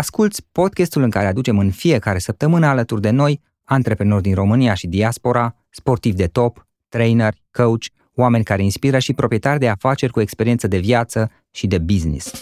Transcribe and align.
Asculți 0.00 0.42
podcastul 0.52 1.02
în 1.02 1.10
care 1.10 1.26
aducem 1.26 1.58
în 1.58 1.70
fiecare 1.70 2.18
săptămână 2.18 2.66
alături 2.66 3.00
de 3.00 3.10
noi 3.10 3.40
antreprenori 3.64 4.22
din 4.22 4.34
România 4.34 4.74
și 4.74 4.86
diaspora, 4.86 5.56
sportivi 5.70 6.16
de 6.16 6.26
top, 6.26 6.66
trainer, 6.88 7.34
coach, 7.50 7.84
oameni 8.14 8.44
care 8.44 8.62
inspiră 8.62 8.98
și 8.98 9.12
proprietari 9.12 9.58
de 9.58 9.68
afaceri 9.68 10.12
cu 10.12 10.20
experiență 10.20 10.66
de 10.66 10.78
viață 10.78 11.30
și 11.50 11.66
de 11.66 11.78
business. 11.78 12.32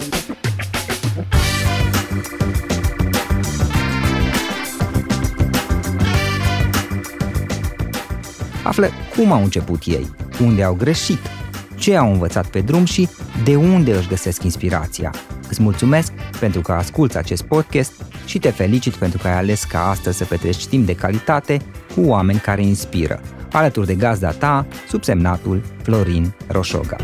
Află 8.64 8.88
cum 9.16 9.32
au 9.32 9.42
început 9.42 9.82
ei, 9.84 10.06
unde 10.40 10.62
au 10.62 10.74
greșit, 10.74 11.20
ce 11.76 11.96
au 11.96 12.12
învățat 12.12 12.50
pe 12.50 12.60
drum 12.60 12.84
și 12.84 13.08
de 13.44 13.56
unde 13.56 13.96
își 13.96 14.08
găsesc 14.08 14.42
inspirația. 14.42 15.12
Îți 15.48 15.62
mulțumesc 15.62 16.12
pentru 16.40 16.60
că 16.60 16.72
asculți 16.72 17.16
acest 17.16 17.42
podcast 17.42 17.92
și 18.24 18.38
te 18.38 18.50
felicit 18.50 18.94
pentru 18.94 19.18
că 19.18 19.28
ai 19.28 19.36
ales 19.36 19.64
ca 19.64 19.88
astăzi 19.88 20.16
să 20.16 20.24
petreci 20.24 20.66
timp 20.66 20.86
de 20.86 20.94
calitate 20.94 21.60
cu 21.94 22.00
oameni 22.00 22.38
care 22.38 22.62
inspiră, 22.62 23.20
alături 23.52 23.86
de 23.86 23.94
gazda 23.94 24.30
ta, 24.30 24.66
subsemnatul 24.88 25.62
Florin 25.82 26.34
Roșoga. 26.46 26.96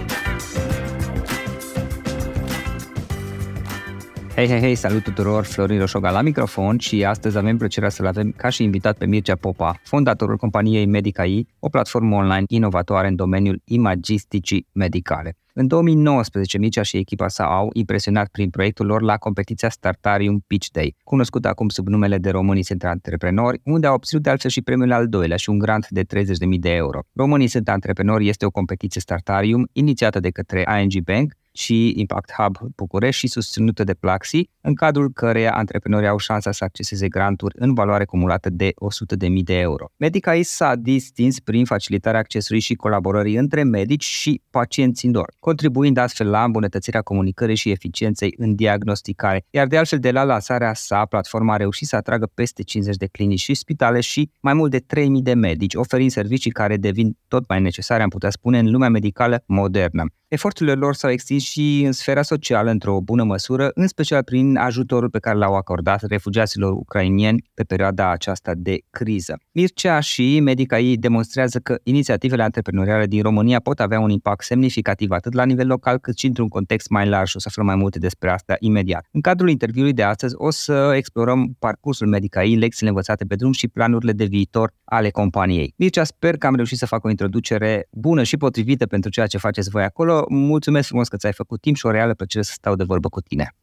Hei, 4.35 4.49
hei, 4.49 4.61
hei, 4.61 4.75
salut 4.75 5.03
tuturor, 5.03 5.45
Florin 5.45 5.79
Roșoga 5.79 6.11
la 6.11 6.23
microfon 6.23 6.79
și 6.79 7.05
astăzi 7.05 7.37
avem 7.37 7.57
plăcerea 7.57 7.89
să-l 7.89 8.07
avem 8.07 8.31
ca 8.31 8.49
și 8.49 8.63
invitat 8.63 8.97
pe 8.99 9.07
Mircea 9.07 9.35
Popa, 9.35 9.81
fondatorul 9.83 10.37
companiei 10.37 10.87
Medicae, 10.87 11.43
o 11.59 11.69
platformă 11.69 12.17
online 12.17 12.45
inovatoare 12.47 13.09
în 13.09 13.17
domeniul 13.17 13.61
imagisticii 13.65 14.69
medicale. 14.73 15.37
În 15.53 15.67
2019, 15.67 16.59
Mircea 16.59 16.83
și 16.83 16.97
echipa 16.97 17.29
sa 17.29 17.45
au 17.45 17.71
impresionat 17.73 18.29
prin 18.29 18.51
proiectul 18.51 18.87
lor 18.87 19.03
la 19.03 19.17
competiția 19.17 19.69
Startarium 19.69 20.45
Pitch 20.47 20.69
Day, 20.73 20.97
cunoscută 21.05 21.49
acum 21.49 21.69
sub 21.69 21.89
numele 21.89 22.19
de 22.19 22.31
Românii 22.31 22.65
sunt 22.65 22.85
antreprenori, 22.85 23.61
unde 23.65 23.87
au 23.87 23.95
obținut 23.95 24.23
de 24.23 24.31
altfel 24.31 24.51
și 24.51 24.63
premiul 24.63 24.93
al 24.93 25.09
doilea 25.09 25.37
și 25.37 25.51
un 25.51 25.59
grant 25.59 25.89
de 25.89 26.03
30.000 26.03 26.25
de 26.59 26.75
euro. 26.75 27.01
Românii 27.13 27.49
sunt 27.49 27.69
antreprenori 27.69 28.29
este 28.29 28.47
o 28.47 28.51
competiție 28.51 29.01
Startarium 29.01 29.69
inițiată 29.73 30.21
de 30.21 30.31
către 30.31 30.65
ING 30.81 31.05
Bank, 31.05 31.33
și 31.57 31.93
Impact 31.97 32.33
Hub 32.33 32.57
București 32.77 33.21
și 33.21 33.27
susținută 33.27 33.85
de 33.85 33.95
Plaxi, 33.95 34.49
în 34.61 34.75
cadrul 34.75 35.13
căreia 35.13 35.53
antreprenorii 35.53 36.09
au 36.09 36.17
șansa 36.17 36.53
să 36.53 36.65
acceseze 36.65 37.09
granturi 37.09 37.55
în 37.59 37.75
valoare 37.75 38.05
cumulată 38.05 38.51
de 38.51 38.73
100.000 39.19 39.29
de 39.45 39.59
euro. 39.59 39.91
Medica 39.97 40.33
s-a 40.43 40.75
distins 40.75 41.41
prin 41.41 41.65
facilitarea 41.65 42.21
accesului 42.21 42.61
și 42.61 42.75
colaborării 42.75 43.37
între 43.37 43.63
medici 43.63 44.05
și 44.05 44.43
pacienți 44.51 45.09
lor, 45.09 45.33
contribuind 45.39 45.97
astfel 45.97 46.31
la 46.31 46.45
îmbunătățirea 46.45 47.03
comunicării 47.03 47.57
și 47.57 47.71
eficienței 47.71 48.35
în 48.37 48.55
diagnosticare. 48.55 49.45
Iar 49.51 49.67
de 49.67 49.77
altfel, 49.77 49.99
de 49.99 50.11
la 50.11 50.23
lansarea 50.23 50.75
sa, 50.75 51.05
platforma 51.05 51.55
a 51.55 51.57
reușit 51.57 51.87
să 51.87 51.97
atragă 51.97 52.31
peste 52.35 52.63
50 52.63 52.97
de 52.97 53.07
clinici 53.07 53.41
și 53.41 53.55
spitale 53.55 54.01
și 54.01 54.31
mai 54.41 54.55
mult 54.55 54.71
de 54.71 54.81
3.000 54.81 55.07
de 55.23 55.35
medici, 55.35 55.75
oferind 55.75 56.11
servicii 56.11 56.51
care 56.51 56.77
devin 56.77 57.17
tot 57.29 57.49
mai 57.49 57.61
necesare, 57.61 58.03
am 58.03 58.09
putea 58.09 58.31
spune, 58.31 58.59
în 58.59 58.71
lumea 58.71 58.89
medicală 58.89 59.43
modernă. 59.47 60.05
Eforturile 60.35 60.75
lor 60.75 60.95
s-au 60.95 61.11
extins 61.11 61.43
și 61.43 61.83
în 61.87 61.93
sfera 61.93 62.23
socială 62.23 62.71
într-o 62.71 63.01
bună 63.01 63.25
măsură, 63.25 63.71
în 63.75 63.87
special 63.87 64.23
prin 64.23 64.57
ajutorul 64.57 65.11
pe 65.11 65.19
care 65.19 65.37
l-au 65.37 65.55
acordat 65.55 66.03
refugiaților 66.03 66.73
ucrainieni 66.73 67.45
pe 67.55 67.63
perioada 67.63 68.11
aceasta 68.11 68.53
de 68.57 68.79
criză. 68.91 69.39
Mircea 69.53 70.01
și 70.01 70.41
medica 70.41 70.79
ei 70.79 70.97
demonstrează 70.97 71.59
că 71.59 71.79
inițiativele 71.83 72.43
antreprenoriale 72.43 73.07
din 73.07 73.23
România 73.23 73.61
pot 73.61 73.81
avea 73.81 74.01
un 74.01 74.11
impact 74.11 74.45
semnificativ 74.45 75.11
atât 75.11 75.33
la 75.33 75.45
nivel 75.45 75.67
local 75.67 75.99
cât 75.99 76.19
și 76.19 76.27
într-un 76.27 76.49
context 76.49 76.89
mai 76.89 77.09
larg 77.09 77.29
o 77.35 77.39
să 77.39 77.47
aflăm 77.49 77.67
mai 77.67 77.77
multe 77.77 77.99
despre 77.99 78.31
asta 78.31 78.57
imediat. 78.59 79.07
În 79.11 79.21
cadrul 79.21 79.49
interviului 79.49 79.93
de 79.93 80.03
astăzi 80.03 80.35
o 80.37 80.51
să 80.51 80.93
explorăm 80.97 81.57
parcursul 81.59 82.07
Medicaii, 82.07 82.57
lecțiile 82.57 82.89
învățate 82.89 83.25
pe 83.25 83.35
drum 83.35 83.53
și 83.53 83.69
planurile 83.69 84.13
de 84.13 84.25
viitor 84.25 84.73
ale 84.85 85.11
companiei. 85.11 85.75
Mircea, 85.77 86.05
sper 86.05 86.37
că 86.37 86.47
am 86.47 86.55
reușit 86.55 86.79
să 86.79 86.87
fac 86.87 87.05
o 87.05 87.11
introducere 87.11 87.89
bună 87.91 88.23
și 88.23 88.37
potrivită 88.37 88.87
pentru 88.87 89.11
ceea 89.11 89.27
ce 89.27 89.39
faceți 89.39 89.71
voi 89.71 89.83
acolo 89.83 90.24
mulțumesc 90.29 90.87
frumos 90.87 91.09
că 91.09 91.17
ți-ai 91.17 91.33
făcut 91.33 91.61
timp 91.61 91.77
și 91.77 91.87
o 91.87 91.91
reală 91.91 92.15
plăcere 92.15 92.45
să 92.45 92.53
stau 92.53 92.75
de 92.75 92.85
vorbă 92.85 93.09
cu 93.09 93.21
tine. 93.21 93.55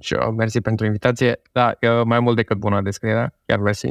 Și 0.00 0.14
eu, 0.14 0.30
mersi 0.30 0.60
pentru 0.60 0.86
invitație. 0.86 1.40
Da, 1.52 1.72
mai 2.04 2.20
mult 2.20 2.36
decât 2.36 2.56
bună 2.56 2.82
descriere, 2.82 3.34
chiar 3.46 3.58
mersi. 3.58 3.88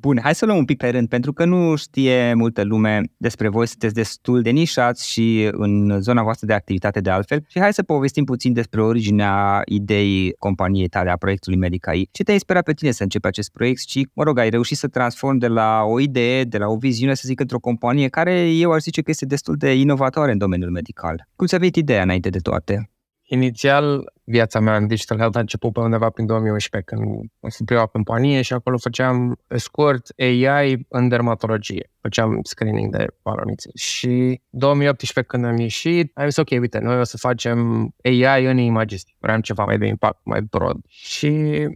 Bun, 0.00 0.18
hai 0.22 0.34
să 0.34 0.44
luăm 0.44 0.56
un 0.56 0.64
pic 0.64 0.76
pe 0.76 0.88
rând, 0.88 1.08
pentru 1.08 1.32
că 1.32 1.44
nu 1.44 1.76
știe 1.76 2.34
multă 2.34 2.62
lume 2.62 3.02
despre 3.16 3.48
voi, 3.48 3.66
sunteți 3.66 3.94
destul 3.94 4.42
de 4.42 4.50
nișați 4.50 5.10
și 5.10 5.48
în 5.52 6.00
zona 6.00 6.22
voastră 6.22 6.46
de 6.46 6.52
activitate 6.52 7.00
de 7.00 7.10
altfel. 7.10 7.44
Și 7.48 7.58
hai 7.58 7.72
să 7.72 7.82
povestim 7.82 8.24
puțin 8.24 8.52
despre 8.52 8.82
originea 8.82 9.62
ideii 9.64 10.32
companiei 10.38 10.88
tale, 10.88 11.10
a 11.10 11.16
proiectului 11.16 11.58
Medicai. 11.58 12.08
Ce 12.12 12.22
te-a 12.22 12.32
inspirat 12.32 12.64
pe 12.64 12.72
tine 12.72 12.90
să 12.90 13.02
începi 13.02 13.26
acest 13.26 13.50
proiect 13.50 13.88
și, 13.88 14.08
mă 14.12 14.22
rog, 14.22 14.38
ai 14.38 14.50
reușit 14.50 14.76
să 14.76 14.88
transform 14.88 15.36
de 15.36 15.48
la 15.48 15.82
o 15.84 16.00
idee, 16.00 16.44
de 16.44 16.58
la 16.58 16.66
o 16.66 16.76
viziune, 16.76 17.14
să 17.14 17.22
zic, 17.26 17.40
într-o 17.40 17.58
companie 17.58 18.08
care 18.08 18.50
eu 18.50 18.72
aș 18.72 18.80
zice 18.80 19.02
că 19.02 19.10
este 19.10 19.26
destul 19.26 19.56
de 19.56 19.74
inovatoare 19.74 20.32
în 20.32 20.38
domeniul 20.38 20.70
medical. 20.70 21.28
Cum 21.36 21.46
ți-a 21.46 21.58
venit 21.58 21.76
ideea 21.76 22.02
înainte 22.02 22.28
de 22.28 22.38
toate? 22.38 22.90
Inițial, 23.32 24.12
viața 24.30 24.60
mea 24.60 24.76
în 24.76 24.86
digital 24.86 25.18
health 25.18 25.36
a 25.36 25.40
început 25.40 25.72
pe 25.72 25.80
undeva 25.80 26.10
prin 26.10 26.26
2011, 26.26 26.94
când 26.94 27.02
am 27.10 27.30
fost 27.40 27.64
prima 27.64 27.86
companie 27.86 28.42
și 28.42 28.52
acolo 28.52 28.78
făceam, 28.78 29.38
pe 29.46 29.58
scurt, 29.58 30.12
AI 30.18 30.86
în 30.88 31.08
dermatologie. 31.08 31.90
Făceam 32.00 32.40
screening 32.42 32.96
de 32.96 33.06
palonițe. 33.22 33.70
Și 33.74 34.40
2018, 34.48 35.32
când 35.32 35.44
am 35.44 35.56
ieșit, 35.56 36.10
am 36.18 36.28
zis, 36.28 36.36
ok, 36.36 36.48
uite, 36.50 36.78
noi 36.78 36.98
o 36.98 37.02
să 37.02 37.16
facem 37.16 37.90
AI 38.04 38.44
în 38.44 38.58
imagistic. 38.58 39.16
Vreau 39.18 39.40
ceva 39.40 39.64
mai 39.64 39.78
de 39.78 39.86
impact, 39.86 40.20
mai 40.24 40.40
broad. 40.40 40.76
Și 40.86 41.26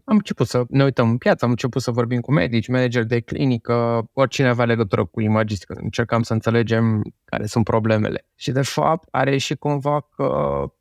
am 0.05 0.17
început 0.17 0.47
să 0.47 0.65
ne 0.69 0.85
uităm 0.85 1.11
în 1.11 1.17
piață, 1.17 1.45
am 1.45 1.51
început 1.51 1.83
să 1.83 1.91
vorbim 1.91 2.21
cu 2.21 2.33
medici, 2.33 2.69
manageri 2.69 3.07
de 3.07 3.21
clinică, 3.21 4.05
oricine 4.13 4.49
avea 4.49 4.65
legătură 4.65 5.05
cu 5.05 5.21
imagistic. 5.21 5.71
Încercam 5.71 6.23
să 6.23 6.33
înțelegem 6.33 7.03
care 7.25 7.47
sunt 7.47 7.65
problemele. 7.65 8.27
Și, 8.35 8.51
de 8.51 8.63
fapt, 8.63 9.09
are 9.11 9.37
și 9.37 9.55
cumva 9.55 10.07
că, 10.17 10.25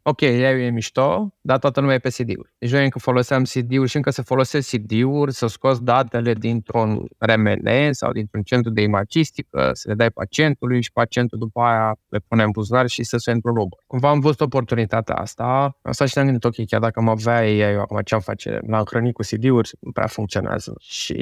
ok, 0.02 0.22
AI 0.22 0.66
e 0.66 0.70
mișto, 0.70 1.33
dar 1.46 1.60
toată 1.60 1.80
lumea 1.80 1.96
e 1.96 2.00
pe 2.00 2.10
CD-uri. 2.10 2.54
Deci 2.58 2.72
noi 2.72 2.84
încă 2.84 3.00
foloseam 3.00 3.44
CD-uri 3.44 3.90
și 3.90 3.96
încă 3.96 4.10
se 4.10 4.22
folosesc 4.22 4.70
CD-uri 4.76 5.34
să 5.34 5.48
scoți 5.48 5.84
datele 5.84 6.34
dintr-un 6.34 7.06
RMN 7.18 7.92
sau 7.92 8.12
dintr-un 8.12 8.42
centru 8.42 8.72
de 8.72 8.82
imagistică, 8.82 9.70
să 9.74 9.88
le 9.88 9.94
dai 9.94 10.12
pacientului 10.12 10.82
și 10.82 10.92
pacientul 10.92 11.38
după 11.38 11.62
aia 11.62 11.98
le 12.10 12.20
pune 12.28 12.44
în 12.44 12.52
buzunar 12.52 12.88
și 12.88 13.04
să 13.04 13.18
se 13.18 13.32
într-o 13.32 13.52
Cumva 13.88 14.10
am 14.10 14.20
văzut 14.20 14.42
oportunitatea 14.42 15.16
asta, 15.16 15.78
asta 15.82 16.06
și 16.06 16.12
ne-am 16.16 16.28
gândit, 16.28 16.46
ok, 16.46 16.68
chiar 16.68 16.80
dacă 16.80 17.00
am 17.00 17.10
avea 17.10 17.50
ei 17.50 17.76
acum 17.76 18.00
ce 18.02 18.16
am 18.16 18.22
face? 18.22 18.60
L-am 18.68 18.84
hrănit 18.90 19.14
cu 19.14 19.22
CD-uri, 19.22 19.72
nu 19.80 19.92
prea 19.92 20.08
funcționează. 20.08 20.76
Și 20.80 21.16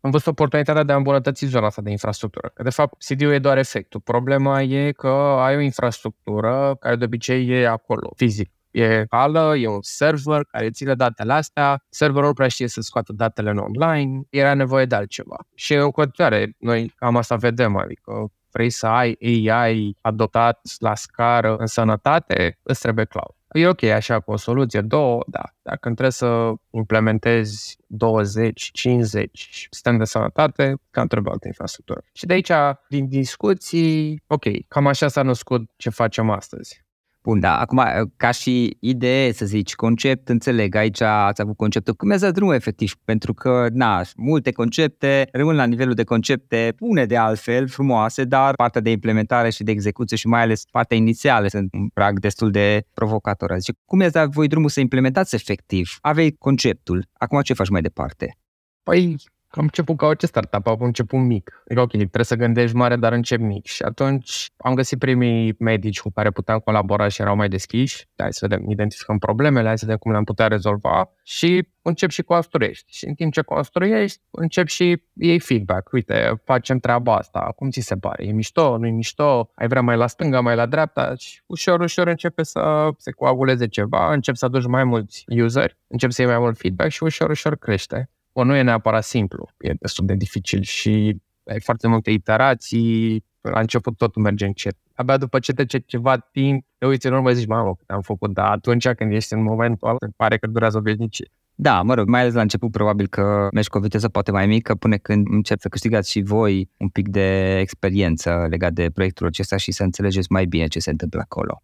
am 0.00 0.10
văzut 0.10 0.26
oportunitatea 0.26 0.82
de 0.82 0.92
a 0.92 0.96
îmbunătăți 0.96 1.46
zona 1.46 1.66
asta 1.66 1.82
de 1.82 1.90
infrastructură. 1.90 2.50
Că 2.54 2.62
de 2.62 2.70
fapt 2.70 3.04
CD-ul 3.04 3.32
e 3.32 3.38
doar 3.38 3.58
efectul. 3.58 4.00
Problema 4.00 4.62
e 4.62 4.92
că 4.92 5.08
ai 5.38 5.56
o 5.56 5.60
infrastructură 5.60 6.76
care 6.80 6.96
de 6.96 7.04
obicei 7.04 7.48
e 7.48 7.68
acolo, 7.68 8.12
fizic 8.16 8.50
E 8.70 9.04
cală, 9.08 9.56
e 9.56 9.66
un 9.66 9.78
server 9.80 10.44
care 10.44 10.70
ține 10.70 10.94
datele 10.94 11.32
astea, 11.32 11.84
serverul 11.88 12.26
nu 12.26 12.34
prea 12.34 12.48
știe 12.48 12.68
să 12.68 12.80
scoată 12.80 13.12
datele 13.12 13.50
în 13.50 13.58
online, 13.58 14.20
era 14.30 14.54
nevoie 14.54 14.84
de 14.84 14.94
altceva. 14.94 15.36
Și 15.54 15.74
în 15.74 15.90
continuare, 15.90 16.54
noi 16.58 16.92
cam 16.96 17.16
asta 17.16 17.36
vedem, 17.36 17.76
adică 17.76 18.32
vrei 18.52 18.70
să 18.70 18.86
ai 18.86 19.16
AI 19.20 19.96
adoptat 20.00 20.60
la 20.78 20.94
scară 20.94 21.56
în 21.56 21.66
sănătate, 21.66 22.58
îți 22.62 22.80
trebuie 22.80 23.04
cloud. 23.04 23.34
E 23.52 23.66
ok 23.66 23.82
așa 23.82 24.20
cu 24.20 24.30
o 24.30 24.36
soluție, 24.36 24.80
două, 24.80 25.22
da. 25.26 25.42
Dacă 25.62 25.78
trebuie 25.80 26.10
să 26.10 26.52
implementezi 26.70 27.78
20, 27.86 28.70
50 28.72 29.66
sistem 29.70 29.98
de 29.98 30.04
sănătate, 30.04 30.74
cam 30.90 31.06
trebuie 31.06 31.32
altă 31.32 31.46
infrastructură. 31.46 32.02
Și 32.12 32.26
de 32.26 32.32
aici, 32.32 32.50
din 32.88 33.08
discuții, 33.08 34.22
ok, 34.26 34.44
cam 34.68 34.86
așa 34.86 35.08
s-a 35.08 35.22
născut 35.22 35.70
ce 35.76 35.90
facem 35.90 36.30
astăzi. 36.30 36.84
Bun, 37.22 37.40
da. 37.40 37.58
Acum, 37.58 37.82
ca 38.16 38.30
și 38.30 38.76
idee, 38.80 39.32
să 39.32 39.46
zici, 39.46 39.74
concept, 39.74 40.28
înțeleg, 40.28 40.74
aici 40.74 41.00
ați 41.00 41.40
avut 41.40 41.56
conceptul. 41.56 41.94
Cum 41.94 42.08
mi-ați 42.08 42.22
dat 42.22 42.34
drumul 42.34 42.54
efectiv? 42.54 42.94
Pentru 43.04 43.34
că, 43.34 43.66
na, 43.72 44.02
multe 44.16 44.52
concepte 44.52 45.28
rămân 45.32 45.56
la 45.56 45.64
nivelul 45.64 45.94
de 45.94 46.04
concepte 46.04 46.74
bune 46.76 47.04
de 47.06 47.16
altfel, 47.16 47.68
frumoase, 47.68 48.24
dar 48.24 48.54
partea 48.54 48.80
de 48.80 48.90
implementare 48.90 49.50
și 49.50 49.62
de 49.62 49.70
execuție 49.70 50.16
și 50.16 50.26
mai 50.26 50.40
ales 50.40 50.64
partea 50.70 50.96
inițială 50.96 51.48
sunt 51.48 51.74
un 51.74 51.88
prag 51.88 52.18
destul 52.18 52.50
de 52.50 52.86
provocator. 52.94 53.54
Zice, 53.58 53.72
cum 53.84 53.98
mi-ați 53.98 54.12
dat 54.12 54.28
voi 54.28 54.48
drumul 54.48 54.68
să 54.68 54.80
implementați 54.80 55.34
efectiv? 55.34 55.98
Aveai 56.00 56.30
conceptul. 56.38 57.06
Acum 57.12 57.40
ce 57.40 57.54
faci 57.54 57.68
mai 57.68 57.80
departe? 57.80 58.36
Păi, 58.82 59.16
Am 59.52 59.62
început 59.62 59.96
ca 59.96 60.06
orice 60.06 60.26
startup, 60.26 60.66
am 60.66 60.76
început 60.80 61.18
mic. 61.18 61.62
Adică, 61.64 61.80
ok, 61.80 61.90
trebuie 61.90 62.24
să 62.24 62.34
gândești 62.34 62.76
mare, 62.76 62.96
dar 62.96 63.12
încep 63.12 63.40
mic. 63.40 63.66
Și 63.66 63.82
atunci 63.82 64.50
am 64.56 64.74
găsit 64.74 64.98
primii 64.98 65.54
medici 65.58 66.00
cu 66.00 66.10
care 66.10 66.30
puteam 66.30 66.58
colabora 66.58 67.08
și 67.08 67.20
erau 67.20 67.36
mai 67.36 67.48
deschiși. 67.48 68.08
Hai 68.16 68.32
să 68.32 68.46
vedem, 68.48 68.70
identificăm 68.70 69.18
problemele, 69.18 69.66
hai 69.66 69.78
să 69.78 69.84
vedem 69.84 69.98
cum 69.98 70.10
le-am 70.10 70.24
putea 70.24 70.46
rezolva 70.46 71.10
și 71.22 71.68
încep 71.82 72.10
și 72.10 72.22
construiești. 72.22 72.96
Și 72.96 73.06
în 73.06 73.14
timp 73.14 73.32
ce 73.32 73.42
construiești, 73.42 74.20
încep 74.30 74.66
și 74.66 75.02
iei 75.14 75.38
feedback. 75.40 75.92
Uite, 75.92 76.40
facem 76.44 76.78
treaba 76.78 77.16
asta, 77.16 77.52
cum 77.56 77.70
ți 77.70 77.80
se 77.80 77.96
pare? 77.96 78.26
E 78.26 78.32
mișto, 78.32 78.76
nu 78.76 78.86
e 78.86 78.90
mișto? 78.90 79.50
Ai 79.54 79.68
vrea 79.68 79.82
mai 79.82 79.96
la 79.96 80.06
stânga, 80.06 80.40
mai 80.40 80.56
la 80.56 80.66
dreapta? 80.66 81.14
Și 81.14 81.42
ușor, 81.46 81.80
ușor 81.80 82.06
începe 82.06 82.42
să 82.42 82.88
se 82.96 83.10
coaguleze 83.10 83.66
ceva, 83.66 84.12
încep 84.12 84.34
să 84.34 84.44
aduci 84.44 84.66
mai 84.66 84.84
mulți 84.84 85.24
useri, 85.42 85.78
încep 85.86 86.10
să 86.10 86.22
iei 86.22 86.30
mai 86.30 86.40
mult 86.40 86.58
feedback 86.58 86.90
și 86.90 87.02
ușor, 87.02 87.30
ușor 87.30 87.56
crește. 87.56 88.10
O, 88.32 88.44
nu 88.44 88.54
e 88.54 88.62
neapărat 88.62 89.04
simplu, 89.04 89.48
e 89.58 89.72
destul 89.80 90.06
de 90.06 90.14
dificil 90.14 90.62
și 90.62 91.16
ai 91.44 91.60
foarte 91.60 91.88
multe 91.88 92.10
iterații, 92.10 93.24
la 93.40 93.60
început 93.60 93.96
totul 93.96 94.22
merge 94.22 94.46
încet. 94.46 94.76
Abia 94.94 95.16
după 95.16 95.38
ce 95.38 95.52
trece 95.52 95.78
ceva 95.78 96.18
timp, 96.18 96.64
te 96.78 96.86
uiți 96.86 97.06
în 97.06 97.12
urmă 97.12 97.30
și 97.30 97.36
zici, 97.36 97.46
mamă, 97.46 97.74
cât 97.74 97.90
am 97.90 98.00
făcut, 98.00 98.32
dar 98.32 98.50
atunci 98.50 98.88
când 98.88 99.12
ești 99.12 99.32
în 99.32 99.42
momentul 99.42 99.88
ăla, 99.88 99.98
pare 100.16 100.38
că 100.38 100.46
durează 100.46 100.78
o 100.78 100.80
veșnicie. 100.80 101.30
Da, 101.54 101.82
mă 101.82 101.94
rog, 101.94 102.08
mai 102.08 102.20
ales 102.20 102.34
la 102.34 102.40
început 102.40 102.70
probabil 102.70 103.06
că 103.06 103.48
mergi 103.52 103.68
cu 103.68 103.78
o 103.78 103.80
viteză 103.80 104.08
poate 104.08 104.30
mai 104.30 104.46
mică 104.46 104.74
până 104.74 104.96
când 104.96 105.26
începi 105.30 105.60
să 105.60 105.68
câștigați 105.68 106.10
și 106.10 106.22
voi 106.22 106.70
un 106.76 106.88
pic 106.88 107.08
de 107.08 107.58
experiență 107.58 108.46
legat 108.50 108.72
de 108.72 108.90
proiectul 108.90 109.26
acesta 109.26 109.56
și 109.56 109.72
să 109.72 109.82
înțelegeți 109.82 110.32
mai 110.32 110.44
bine 110.44 110.66
ce 110.66 110.78
se 110.78 110.90
întâmplă 110.90 111.20
acolo. 111.20 111.62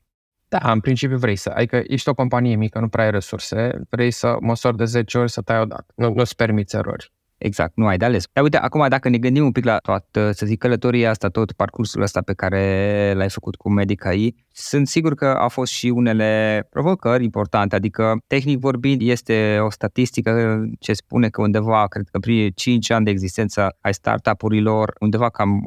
Da, 0.48 0.72
în 0.72 0.81
principiu 0.81 1.16
vrei 1.19 1.37
să, 1.37 1.50
adică 1.50 1.82
ești 1.87 2.08
o 2.08 2.14
companie 2.14 2.56
mică, 2.56 2.78
nu 2.78 2.88
prea 2.88 3.04
ai 3.04 3.10
resurse, 3.10 3.81
vrei 3.90 4.10
să 4.10 4.37
măsori 4.40 4.76
de 4.76 4.84
10 4.84 5.19
ori 5.19 5.31
să 5.31 5.43
tai 5.43 5.60
odată, 5.60 5.93
nu, 5.96 6.12
nu-ți 6.14 6.37
permiți 6.37 6.76
erori. 6.76 7.12
Exact, 7.38 7.72
nu 7.76 7.86
ai 7.86 7.96
de 7.96 8.04
ales. 8.04 8.24
Dar 8.32 8.44
uite, 8.44 8.56
acum 8.56 8.88
dacă 8.88 9.08
ne 9.08 9.18
gândim 9.18 9.44
un 9.44 9.52
pic 9.52 9.64
la 9.64 9.76
toată, 9.76 10.30
să 10.32 10.46
zic, 10.46 10.58
călătoria 10.58 11.10
asta, 11.10 11.28
tot 11.28 11.52
parcursul 11.52 12.02
ăsta 12.02 12.20
pe 12.20 12.32
care 12.32 13.12
l-ai 13.16 13.30
făcut 13.30 13.56
cu 13.56 13.70
Medica-I, 13.70 14.34
sunt 14.52 14.88
sigur 14.88 15.14
că 15.14 15.26
au 15.26 15.48
fost 15.48 15.72
și 15.72 15.88
unele 15.88 16.66
provocări 16.70 17.24
importante, 17.24 17.76
adică 17.76 18.16
tehnic 18.26 18.58
vorbind 18.58 19.00
este 19.04 19.58
o 19.60 19.70
statistică 19.70 20.62
ce 20.80 20.92
spune 20.92 21.28
că 21.28 21.40
undeva, 21.40 21.86
cred 21.86 22.08
că 22.10 22.18
prin 22.18 22.50
5 22.54 22.90
ani 22.90 23.04
de 23.04 23.10
existență 23.10 23.76
ai 23.80 23.94
startup-urilor, 23.94 24.92
undeva 25.00 25.28
cam 25.28 25.62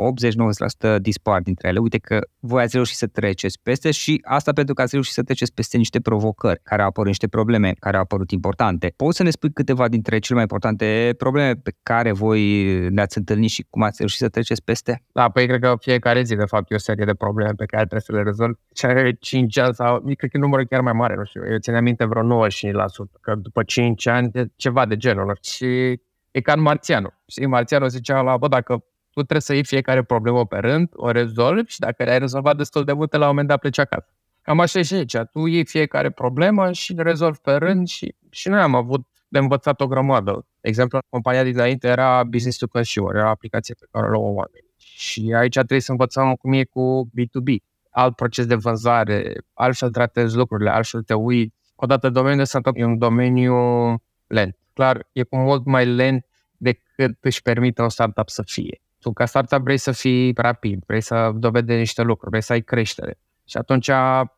80-90% 0.95 0.98
dispar 1.01 1.42
dintre 1.42 1.68
ele. 1.68 1.80
Uite 1.80 1.98
că 1.98 2.19
voi 2.39 2.63
ați 2.63 2.75
reușit 2.75 2.98
să 2.98 3.07
treceți 3.07 3.60
peste 3.63 3.92
și 3.92 4.21
asta 4.24 4.51
pentru 4.51 4.74
că 4.74 4.81
ați 4.81 4.94
reușit 4.94 5.13
să 5.13 5.24
treceți 5.24 5.54
peste 5.54 5.77
niște 5.77 6.00
provocări 6.00 6.60
care 6.63 6.81
au 6.81 6.88
apărut, 6.88 7.07
niște 7.07 7.27
probleme 7.27 7.74
care 7.80 7.95
au 7.95 8.01
apărut 8.01 8.31
importante. 8.31 8.94
Poți 8.95 9.18
să 9.18 9.24
ne 9.24 9.30
spui 9.30 9.51
câteva 9.51 9.88
dintre 9.88 10.19
cele 10.19 10.33
mai 10.33 10.44
importante 10.44 11.13
probleme 11.18 11.56
pe 11.64 11.76
care 11.84 12.12
voi 12.12 12.64
le-ați 12.90 13.18
întâlnit 13.18 13.50
și 13.50 13.66
cum 13.70 13.82
ați 13.84 13.96
reușit 13.98 14.20
să 14.20 14.30
treceți 14.30 14.64
peste? 14.64 15.04
Da, 15.12 15.30
păi 15.30 15.48
cred 15.48 15.62
că 15.62 15.76
fiecare 15.80 16.24
zi, 16.24 16.36
de 16.36 16.46
fapt, 16.46 16.72
e 16.72 16.76
o 16.76 16.78
serie 16.78 17.06
de 17.06 17.14
probleme 17.14 17.52
pe 17.52 17.66
care 17.66 17.86
trebuie 17.86 18.02
să 18.02 18.12
le 18.12 18.24
rezolvi. 18.24 18.60
Ce 18.74 18.88
are 18.88 19.18
5 19.20 19.58
ani 19.58 19.74
sau, 19.74 20.00
cred 20.18 20.32
că 20.32 20.38
numărul 20.38 20.66
chiar 20.66 20.82
mai 20.82 20.94
mare, 20.94 21.16
nu 21.16 21.24
știu, 21.24 21.42
eu 21.52 21.58
țin 21.58 21.76
aminte 21.76 22.06
vreo 22.06 22.48
95%, 22.48 22.52
că 23.22 23.36
după 23.36 23.64
5 23.64 24.06
ani 24.06 24.32
e 24.34 24.46
ceva 24.56 24.86
de 24.86 24.98
genul. 24.98 25.38
Și 25.42 25.66
e 26.32 26.42
ca 26.42 26.54
în 26.54 26.62
Marțianu. 26.62 27.14
Și 27.28 27.46
Marțianu 27.46 27.88
zicea 27.88 28.22
la, 28.22 28.38
bă, 28.38 28.48
dacă 28.48 28.74
tu 29.12 29.26
trebuie 29.26 29.42
să 29.42 29.54
iei 29.54 29.64
fiecare 29.64 30.04
problemă 30.04 30.46
pe 30.46 30.58
rând, 30.58 30.90
o 30.94 31.12
rezolvi 31.12 31.72
și 31.72 31.80
dacă 31.80 32.04
le-ai 32.04 32.20
rezolvat 32.20 32.58
destul 32.58 32.84
de 32.84 32.94
multe, 32.94 33.18
la 33.18 33.24
un 33.24 33.30
moment 33.30 33.48
dat 33.48 33.60
pleci 33.60 33.80
acasă. 33.80 34.08
Cam 34.42 34.60
așa 34.60 34.80
e 34.80 34.82
și 34.82 34.94
aici. 34.94 35.16
Tu 35.32 35.46
iei 35.46 35.66
fiecare 35.66 36.10
problemă 36.10 36.72
și 36.72 36.94
le 36.94 37.02
rezolvi 37.02 37.40
pe 37.40 37.52
rând 37.52 37.88
și, 37.88 38.16
și 38.30 38.50
noi 38.50 38.60
am 38.60 38.76
avut 38.76 39.08
de 39.30 39.40
învățat 39.40 39.81
o 39.81 39.88
grămadă. 39.88 40.46
De 40.62 40.70
exemplu, 40.70 41.00
compania 41.10 41.44
dinainte 41.44 41.88
era 41.88 42.24
business 42.24 42.58
to 42.58 42.68
consumer, 42.68 43.16
era 43.16 43.30
aplicație 43.30 43.76
pe 43.80 43.86
care 43.92 44.06
o 44.06 44.10
luau 44.10 44.24
oameni. 44.24 44.66
Și 44.78 45.34
aici 45.38 45.54
trebuie 45.54 45.80
să 45.80 45.92
învățăm 45.92 46.34
cum 46.34 46.54
e 46.54 46.64
cu 46.64 47.10
B2B. 47.20 47.56
Alt 47.90 48.16
proces 48.16 48.46
de 48.46 48.56
vânzare, 48.56 49.34
altfel 49.54 49.90
tratezi 49.92 50.36
lucrurile, 50.36 50.70
altfel 50.70 51.04
te 51.04 51.14
uiți. 51.14 51.56
Odată, 51.76 52.10
domeniul 52.10 52.40
de 52.40 52.44
sănătate 52.44 52.80
e 52.80 52.84
un 52.84 52.98
domeniu 52.98 53.56
lent. 54.28 54.58
Clar, 54.74 55.08
e 55.12 55.24
cu 55.24 55.38
mult 55.38 55.66
mai 55.66 55.86
lent 55.86 56.26
decât 56.58 57.18
își 57.20 57.42
permite 57.42 57.81
un 57.81 57.90
startup 57.90 58.30
să 58.30 58.44
fie. 58.46 58.81
Tu 59.00 59.14
ca 59.14 59.26
startup 59.26 59.62
vrei 59.62 59.78
să 59.78 59.92
fii 59.92 60.34
rapid, 60.36 60.84
vrei 60.88 61.02
să 61.02 61.31
dovedești 61.36 61.80
niște 61.80 62.02
lucruri, 62.02 62.30
vrei 62.30 62.44
să 62.44 62.54
ai 62.54 62.62
creștere. 62.62 63.20
Și 63.46 63.58
atunci 63.58 63.88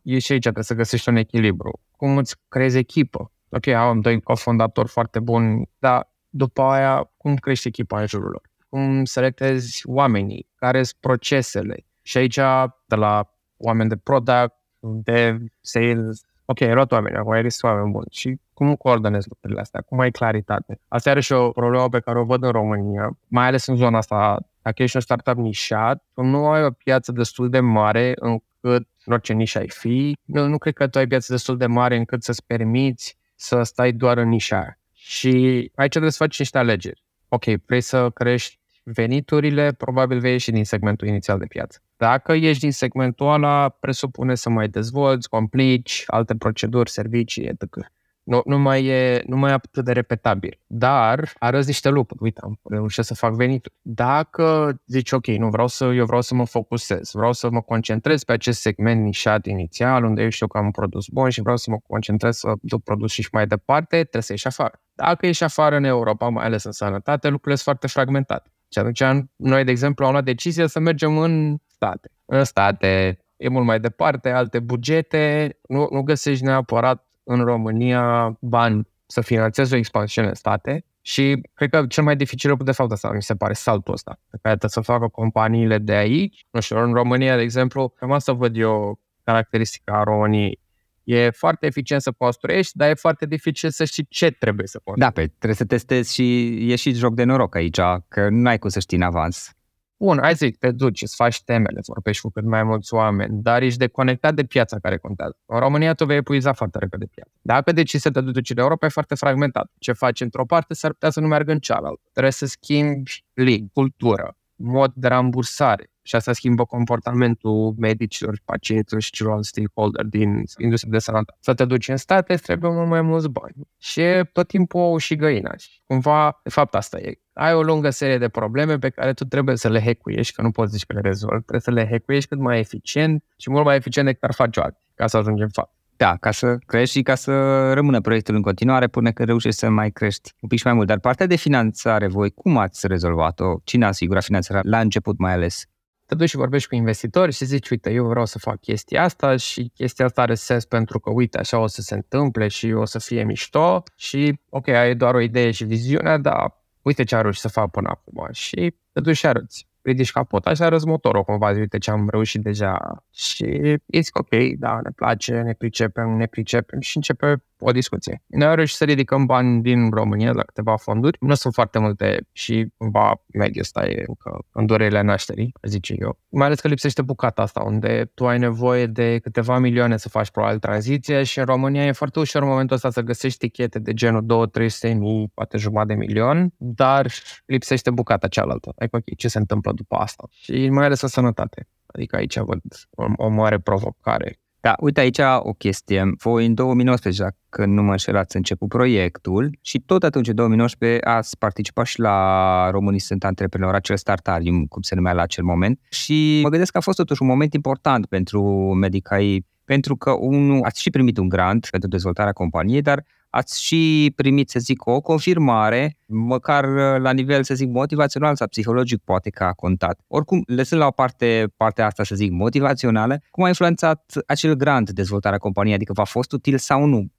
e 0.01 0.19
și 0.19 0.31
aici 0.31 0.41
trebuie 0.41 0.63
să 0.63 0.73
găsești 0.73 1.09
un 1.09 1.15
echilibru. 1.15 1.79
Cum 1.91 2.17
îți 2.17 2.35
creezi 2.47 2.77
echipă? 2.77 3.31
Ok, 3.51 3.67
am 3.67 3.99
doi 3.99 4.21
cofondatori 4.21 4.87
foarte 4.87 5.19
buni, 5.19 5.69
dar 5.79 6.09
după 6.29 6.61
aia 6.61 7.09
cum 7.17 7.35
crește 7.35 7.67
echipa 7.67 7.99
în 7.99 8.07
jurul 8.07 8.29
lor? 8.29 8.41
Cum 8.69 9.05
selectezi 9.05 9.81
oamenii? 9.85 10.47
Care 10.55 10.83
sunt 10.83 10.99
procesele? 10.99 11.85
Și 12.01 12.17
aici, 12.17 12.39
de 12.85 12.95
la 12.95 13.29
oameni 13.57 13.89
de 13.89 13.95
product, 13.95 14.55
de 14.79 15.37
sales, 15.61 16.21
ok, 16.45 16.61
ai 16.61 16.73
luat 16.73 16.91
oameni, 16.91 17.15
acum 17.15 17.31
ai 17.31 17.47
oameni 17.61 17.91
buni. 17.91 18.07
Și 18.11 18.39
cum 18.53 18.75
coordonezi 18.75 19.27
lucrurile 19.29 19.61
astea? 19.61 19.81
Cum 19.81 19.99
ai 19.99 20.11
claritate? 20.11 20.79
Asta 20.87 21.09
are 21.09 21.19
și 21.19 21.31
o 21.31 21.49
problemă 21.49 21.89
pe 21.89 21.99
care 21.99 22.19
o 22.19 22.23
văd 22.23 22.43
în 22.43 22.51
România, 22.51 23.17
mai 23.27 23.47
ales 23.47 23.65
în 23.65 23.75
zona 23.75 23.97
asta. 23.97 24.39
Dacă 24.61 24.83
ești 24.83 24.95
un 24.95 25.01
startup 25.01 25.35
nișat, 25.35 26.03
tu 26.13 26.21
nu 26.21 26.47
ai 26.47 26.63
o 26.63 26.71
piață 26.71 27.11
destul 27.11 27.49
de 27.49 27.59
mare 27.59 28.13
încât, 28.15 28.87
în 29.05 29.13
orice 29.13 29.33
nișă 29.33 29.57
ai 29.57 29.69
fi, 29.69 30.17
nu, 30.25 30.47
nu 30.47 30.57
cred 30.57 30.73
că 30.73 30.87
tu 30.87 30.97
ai 30.97 31.07
piață 31.07 31.31
destul 31.31 31.57
de 31.57 31.65
mare 31.65 31.95
încât 31.95 32.23
să-ți 32.23 32.45
permiți 32.45 33.17
să 33.41 33.63
stai 33.63 33.91
doar 33.91 34.17
în 34.17 34.27
nișa 34.27 34.55
aia. 34.59 34.79
Și 34.93 35.29
aici 35.75 35.89
trebuie 35.89 36.11
să 36.11 36.17
faci 36.17 36.39
niște 36.39 36.57
alegeri. 36.57 37.03
Ok, 37.27 37.43
vrei 37.65 37.81
să 37.81 38.09
crești 38.09 38.59
veniturile, 38.83 39.71
probabil 39.71 40.19
vei 40.19 40.31
ieși 40.31 40.51
din 40.51 40.65
segmentul 40.65 41.07
inițial 41.07 41.39
de 41.39 41.45
piață. 41.45 41.81
Dacă 41.97 42.33
ieși 42.33 42.59
din 42.59 42.71
segmentul 42.71 43.33
ăla, 43.33 43.69
presupune 43.69 44.35
să 44.35 44.49
mai 44.49 44.67
dezvolți, 44.67 45.29
complici 45.29 46.03
alte 46.07 46.35
proceduri, 46.35 46.89
servicii, 46.89 47.43
etc 47.43 47.91
nu, 48.31 48.41
nu, 48.45 48.59
mai 48.59 48.85
e, 48.85 49.23
nu 49.25 49.37
mai 49.37 49.51
e 49.51 49.53
atât 49.53 49.85
de 49.85 49.91
repetabil. 49.91 50.59
Dar 50.67 51.31
arăți 51.39 51.67
niște 51.67 51.89
lucruri. 51.89 52.23
Uite, 52.23 52.39
am 52.43 52.59
reușit 52.63 53.03
să 53.03 53.13
fac 53.13 53.33
venituri. 53.33 53.75
Dacă 53.81 54.75
zici, 54.85 55.11
ok, 55.11 55.25
nu 55.25 55.49
vreau 55.49 55.67
să, 55.67 55.85
eu 55.85 56.05
vreau 56.05 56.21
să 56.21 56.35
mă 56.35 56.45
focusez, 56.45 57.11
vreau 57.13 57.33
să 57.33 57.49
mă 57.49 57.61
concentrez 57.61 58.23
pe 58.23 58.31
acest 58.31 58.61
segment 58.61 59.03
nișat 59.03 59.45
inițial, 59.45 60.03
unde 60.03 60.21
eu 60.21 60.29
știu 60.29 60.47
că 60.47 60.57
am 60.57 60.65
un 60.65 60.71
produs 60.71 61.07
bun 61.07 61.29
și 61.29 61.41
vreau 61.41 61.57
să 61.57 61.69
mă 61.69 61.77
concentrez 61.87 62.37
să 62.37 62.53
duc 62.61 62.83
produs 62.83 63.11
și 63.11 63.27
mai 63.31 63.47
departe, 63.47 63.95
trebuie 63.95 64.21
să 64.21 64.31
ieși 64.31 64.47
afară. 64.47 64.81
Dacă 64.93 65.25
ieși 65.25 65.43
afară 65.43 65.75
în 65.75 65.83
Europa, 65.83 66.29
mai 66.29 66.45
ales 66.45 66.63
în 66.63 66.71
sănătate, 66.71 67.27
lucrurile 67.27 67.55
sunt 67.55 67.65
foarte 67.65 67.87
fragmentate. 67.87 68.51
Și 68.69 68.79
atunci 68.79 69.03
noi, 69.35 69.63
de 69.63 69.71
exemplu, 69.71 70.05
am 70.05 70.11
luat 70.11 70.23
decizia 70.23 70.67
să 70.67 70.79
mergem 70.79 71.17
în 71.17 71.57
state. 71.67 72.11
În 72.25 72.43
state 72.43 73.19
e 73.37 73.49
mult 73.49 73.65
mai 73.65 73.79
departe, 73.79 74.29
alte 74.29 74.59
bugete, 74.59 75.57
nu, 75.67 75.87
nu 75.91 76.01
găsești 76.01 76.43
neapărat 76.43 77.05
în 77.23 77.43
România 77.43 78.37
bani 78.39 78.87
să 79.05 79.21
finanțeze 79.21 79.75
o 79.75 79.77
expansiune 79.77 80.27
în 80.27 80.33
state 80.33 80.85
și 81.01 81.41
cred 81.53 81.69
că 81.69 81.85
cel 81.87 82.03
mai 82.03 82.15
dificil 82.15 82.49
lucru 82.49 82.65
de 82.65 82.71
fapt 82.71 82.91
asta 82.91 83.11
mi 83.11 83.21
se 83.21 83.35
pare 83.35 83.53
saltul 83.53 83.93
ăsta 83.93 84.19
pe 84.29 84.37
care 84.41 84.57
trebuie 84.57 84.83
să 84.83 84.91
facă 84.91 85.07
companiile 85.07 85.77
de 85.77 85.93
aici. 85.93 86.45
Nu 86.51 86.59
știu, 86.59 86.77
în 86.77 86.93
România, 86.93 87.35
de 87.35 87.41
exemplu, 87.41 87.89
cam 87.89 88.11
asta 88.11 88.33
văd 88.33 88.57
eu 88.57 88.99
caracteristica 89.23 89.99
a 89.99 90.03
României. 90.03 90.59
E 91.03 91.29
foarte 91.29 91.65
eficient 91.65 92.01
să 92.01 92.11
construiești, 92.11 92.77
dar 92.77 92.89
e 92.89 92.93
foarte 92.93 93.25
dificil 93.25 93.69
să 93.69 93.85
știi 93.85 94.05
ce 94.09 94.31
trebuie 94.31 94.67
să 94.67 94.79
construiești. 94.83 95.15
Da, 95.15 95.21
pe 95.21 95.27
trebuie 95.27 95.55
să 95.55 95.65
testezi 95.65 96.13
și 96.13 96.57
e 96.71 96.75
și 96.75 96.93
joc 96.93 97.13
de 97.13 97.23
noroc 97.23 97.55
aici, 97.55 97.79
că 98.07 98.29
nu 98.29 98.49
ai 98.49 98.59
cum 98.59 98.69
să 98.69 98.79
știi 98.79 98.97
în 98.97 99.03
avans. 99.03 99.55
Bun, 100.03 100.19
hai 100.21 100.35
să 100.35 100.49
te 100.59 100.71
duci, 100.71 101.01
îți 101.01 101.15
faci 101.15 101.43
temele, 101.43 101.77
îți 101.77 101.91
vorbești 101.93 102.21
cu 102.21 102.29
cât 102.29 102.43
mai 102.43 102.63
mulți 102.63 102.93
oameni, 102.93 103.41
dar 103.41 103.61
ești 103.61 103.77
deconectat 103.77 104.33
de 104.33 104.43
piața 104.43 104.79
care 104.79 104.97
contează. 104.97 105.37
În 105.45 105.59
România 105.59 105.93
tu 105.93 106.05
vei 106.05 106.17
epuiza 106.17 106.53
foarte 106.53 106.77
repede 106.77 107.05
piața. 107.05 107.31
Dacă 107.41 107.71
decizi 107.71 108.03
să 108.03 108.11
te 108.11 108.21
duci 108.21 108.49
în 108.49 108.57
Europa, 108.57 108.85
e 108.85 108.89
foarte 108.89 109.15
fragmentat. 109.15 109.71
Ce 109.79 109.91
faci 109.91 110.21
într-o 110.21 110.45
parte 110.45 110.73
s-ar 110.73 110.91
putea 110.91 111.09
să 111.09 111.19
nu 111.19 111.27
meargă 111.27 111.51
în 111.51 111.59
cealaltă. 111.59 112.01
Trebuie 112.11 112.31
să 112.31 112.45
schimbi 112.45 113.25
limbi, 113.33 113.69
cultură, 113.73 114.37
mod 114.63 114.91
de 114.95 115.07
rambursare, 115.07 115.91
și 116.03 116.15
asta 116.15 116.33
schimbă 116.33 116.65
comportamentul 116.65 117.73
medicilor, 117.77 118.39
pacienților 118.45 119.01
și 119.01 119.11
celorlalți 119.11 119.47
stakeholder 119.47 120.05
din 120.05 120.43
industria 120.57 120.91
de 120.91 120.99
sănătate. 120.99 121.37
Să 121.39 121.53
te 121.53 121.65
duci 121.65 121.87
în 121.87 121.97
state, 121.97 122.35
trebuie 122.35 122.71
mult 122.71 122.87
mai 122.87 123.01
mulți 123.01 123.29
bani. 123.29 123.55
Și 123.77 124.01
e 124.01 124.29
tot 124.33 124.47
timpul 124.47 124.79
ou 124.79 124.97
și 124.97 125.15
găina. 125.15 125.55
Și 125.57 125.81
cumva, 125.85 126.39
de 126.43 126.49
fapt, 126.49 126.75
asta 126.75 126.99
e. 126.99 127.13
Ai 127.33 127.53
o 127.53 127.63
lungă 127.63 127.89
serie 127.89 128.17
de 128.17 128.29
probleme 128.29 128.77
pe 128.77 128.89
care 128.89 129.13
tu 129.13 129.25
trebuie 129.25 129.55
să 129.55 129.69
le 129.69 129.81
hackuiești, 129.81 130.33
că 130.35 130.41
nu 130.41 130.51
poți 130.51 130.71
zici 130.71 130.85
că 130.85 130.93
le 130.93 131.01
rezolvi. 131.01 131.45
Trebuie 131.45 131.61
să 131.61 131.71
le 131.71 131.87
hackuiești 131.89 132.29
cât 132.29 132.39
mai 132.39 132.59
eficient 132.59 133.23
și 133.37 133.49
mult 133.49 133.65
mai 133.65 133.75
eficient 133.75 134.07
decât 134.07 134.23
ar 134.23 134.33
face 134.33 134.59
alții, 134.59 134.87
ca 134.95 135.07
să 135.07 135.17
ajungem 135.17 135.45
în 135.45 135.51
fapt. 135.51 135.75
Da, 136.01 136.15
ca 136.19 136.31
să 136.31 136.57
crești 136.65 136.97
și 136.97 137.01
ca 137.01 137.15
să 137.15 137.31
rămână 137.73 138.01
proiectul 138.01 138.35
în 138.35 138.41
continuare 138.41 138.87
până 138.87 139.11
când 139.11 139.27
reușești 139.27 139.59
să 139.59 139.69
mai 139.69 139.91
crești 139.91 140.33
un 140.41 140.49
pic 140.49 140.57
și 140.59 140.65
mai 140.65 140.73
mult. 140.73 140.87
Dar 140.87 140.99
partea 140.99 141.25
de 141.25 141.35
finanțare, 141.35 142.07
voi 142.07 142.31
cum 142.31 142.57
ați 142.57 142.87
rezolvat-o? 142.87 143.59
Cine 143.63 143.85
a 143.85 143.87
asigurat 143.87 144.23
finanțarea 144.23 144.61
la 144.65 144.79
început 144.79 145.17
mai 145.17 145.33
ales? 145.33 145.65
te 146.05 146.15
duci 146.15 146.29
și 146.29 146.35
vorbești 146.35 146.69
cu 146.69 146.75
investitori 146.75 147.31
și 147.31 147.45
zici, 147.45 147.69
uite, 147.69 147.91
eu 147.91 148.05
vreau 148.05 148.25
să 148.25 148.39
fac 148.39 148.59
chestia 148.59 149.03
asta 149.03 149.35
și 149.35 149.71
chestia 149.73 150.05
asta 150.05 150.21
are 150.21 150.35
sens 150.35 150.65
pentru 150.65 150.99
că, 150.99 151.09
uite, 151.09 151.37
așa 151.37 151.59
o 151.59 151.67
să 151.67 151.81
se 151.81 151.93
întâmple 151.93 152.47
și 152.47 152.71
o 152.71 152.85
să 152.85 152.99
fie 152.99 153.23
mișto 153.23 153.83
și, 153.95 154.39
ok, 154.49 154.67
ai 154.67 154.95
doar 154.95 155.15
o 155.15 155.19
idee 155.19 155.51
și 155.51 155.63
viziune, 155.63 156.17
dar 156.17 156.63
uite 156.81 157.03
ce 157.03 157.15
a 157.15 157.21
reușit 157.21 157.41
să 157.41 157.47
fac 157.49 157.71
până 157.71 157.89
acum 157.89 158.27
și 158.31 158.75
te 158.91 158.99
duci 158.99 159.17
și 159.17 159.25
arăți 159.25 159.67
ridici 159.81 160.11
capota 160.11 160.53
și 160.53 160.61
arăți 160.61 160.85
motorul 160.85 161.23
cumva, 161.23 161.49
uite 161.49 161.77
ce 161.77 161.91
am 161.91 162.09
reușit 162.09 162.41
deja. 162.41 163.03
Și 163.11 163.43
e 163.85 163.99
zic 163.99 164.17
ok, 164.17 164.29
da, 164.57 164.79
ne 164.83 164.89
place, 164.95 165.41
ne 165.41 165.53
pricepem, 165.53 166.09
ne 166.09 166.25
pricepem 166.25 166.79
și 166.79 166.95
începe 166.95 167.43
o 167.61 167.71
discuție. 167.71 168.23
Noi 168.27 168.47
am 168.47 168.55
reușit 168.55 168.77
să 168.77 168.83
ridicăm 168.83 169.25
bani 169.25 169.61
din 169.61 169.89
România 169.89 170.31
la 170.31 170.43
câteva 170.43 170.75
fonduri. 170.75 171.17
Nu 171.19 171.33
sunt 171.33 171.53
foarte 171.53 171.79
multe 171.79 172.27
și 172.31 172.67
cumva 172.77 173.21
mediul 173.33 173.61
ăsta 173.61 173.85
e 173.85 174.03
încă 174.07 174.45
în 174.51 174.65
durerile 174.65 175.01
nașterii, 175.01 175.53
zice 175.61 175.95
eu. 175.99 176.19
Mai 176.29 176.45
ales 176.45 176.59
că 176.59 176.67
lipsește 176.67 177.01
bucata 177.01 177.41
asta, 177.41 177.61
unde 177.61 178.11
tu 178.13 178.27
ai 178.27 178.37
nevoie 178.37 178.85
de 178.85 179.17
câteva 179.17 179.57
milioane 179.57 179.97
să 179.97 180.09
faci 180.09 180.29
probabil 180.29 180.59
tranziție 180.59 181.23
și 181.23 181.39
în 181.39 181.45
România 181.45 181.85
e 181.85 181.91
foarte 181.91 182.19
ușor 182.19 182.41
în 182.41 182.47
momentul 182.47 182.75
ăsta 182.75 182.89
să 182.89 183.01
găsești 183.01 183.37
tichete 183.37 183.79
de 183.79 183.93
genul 183.93 184.49
2-300 184.89 184.93
mii, 184.97 185.31
poate 185.33 185.57
jumătate 185.57 185.93
de 185.93 185.99
milion, 185.99 186.53
dar 186.57 187.11
lipsește 187.45 187.91
bucata 187.91 188.27
cealaltă. 188.27 188.73
Adică, 188.77 188.97
ok, 188.97 189.17
ce 189.17 189.27
se 189.27 189.37
întâmplă 189.37 189.71
după 189.71 189.95
asta? 189.95 190.23
Și 190.29 190.69
mai 190.69 190.85
ales 190.85 191.01
în 191.01 191.07
sănătate. 191.07 191.67
Adică 191.85 192.15
aici 192.15 192.37
văd 192.37 192.61
o, 192.89 193.05
o 193.15 193.27
mare 193.27 193.59
provocare 193.59 194.39
da, 194.61 194.75
uite 194.79 194.99
aici 194.99 195.19
o 195.39 195.53
chestie. 195.53 196.11
Voi 196.17 196.45
în 196.45 196.53
2019, 196.53 197.21
dacă 197.21 197.65
nu 197.65 197.83
mă 197.83 197.91
înșel, 197.91 198.17
ați 198.17 198.35
început 198.35 198.67
proiectul 198.67 199.57
și 199.61 199.79
tot 199.79 200.03
atunci, 200.03 200.27
în 200.27 200.35
2019, 200.35 200.99
ați 201.03 201.37
participat 201.37 201.85
și 201.85 201.99
la 201.99 202.69
Românii 202.69 202.99
sunt 202.99 203.23
antreprenori, 203.23 203.75
acel 203.75 203.97
startarium, 203.97 204.65
cum 204.65 204.81
se 204.81 204.95
numea 204.95 205.13
la 205.13 205.21
acel 205.21 205.43
moment. 205.43 205.79
Și 205.89 206.39
mă 206.43 206.49
gândesc 206.49 206.71
că 206.71 206.77
a 206.77 206.81
fost 206.81 206.97
totuși 206.97 207.21
un 207.21 207.27
moment 207.27 207.53
important 207.53 208.05
pentru 208.05 208.41
Medicai, 208.73 209.45
pentru 209.65 209.95
că, 209.95 210.11
unul, 210.11 210.63
ați 210.63 210.81
și 210.81 210.89
primit 210.89 211.17
un 211.17 211.29
grant 211.29 211.67
pentru 211.71 211.89
dezvoltarea 211.89 212.31
companiei, 212.31 212.81
dar 212.81 213.03
ați 213.31 213.63
și 213.63 214.13
primit, 214.15 214.49
să 214.49 214.59
zic, 214.59 214.85
o 214.85 215.01
confirmare, 215.01 215.97
măcar 216.05 216.63
uh, 216.63 217.01
la 217.01 217.11
nivel, 217.11 217.43
să 217.43 217.53
zic, 217.53 217.69
motivațional 217.69 218.35
sau 218.35 218.47
psihologic, 218.47 219.01
poate 219.03 219.29
că 219.29 219.43
a 219.43 219.53
contat. 219.53 219.99
Oricum, 220.07 220.43
lăsând 220.45 220.81
la 220.81 220.87
o 220.87 220.91
parte 220.91 221.53
partea 221.57 221.85
asta, 221.85 222.03
să 222.03 222.15
zic, 222.15 222.31
motivațională, 222.31 223.21
cum 223.31 223.43
a 223.43 223.47
influențat 223.47 224.13
acel 224.27 224.53
grant 224.53 224.89
dezvoltarea 224.89 225.37
companiei? 225.37 225.75
Adică 225.75 225.93
v-a 225.93 226.03
fost 226.03 226.31
util 226.31 226.57
sau 226.57 226.85
nu? 226.85 227.11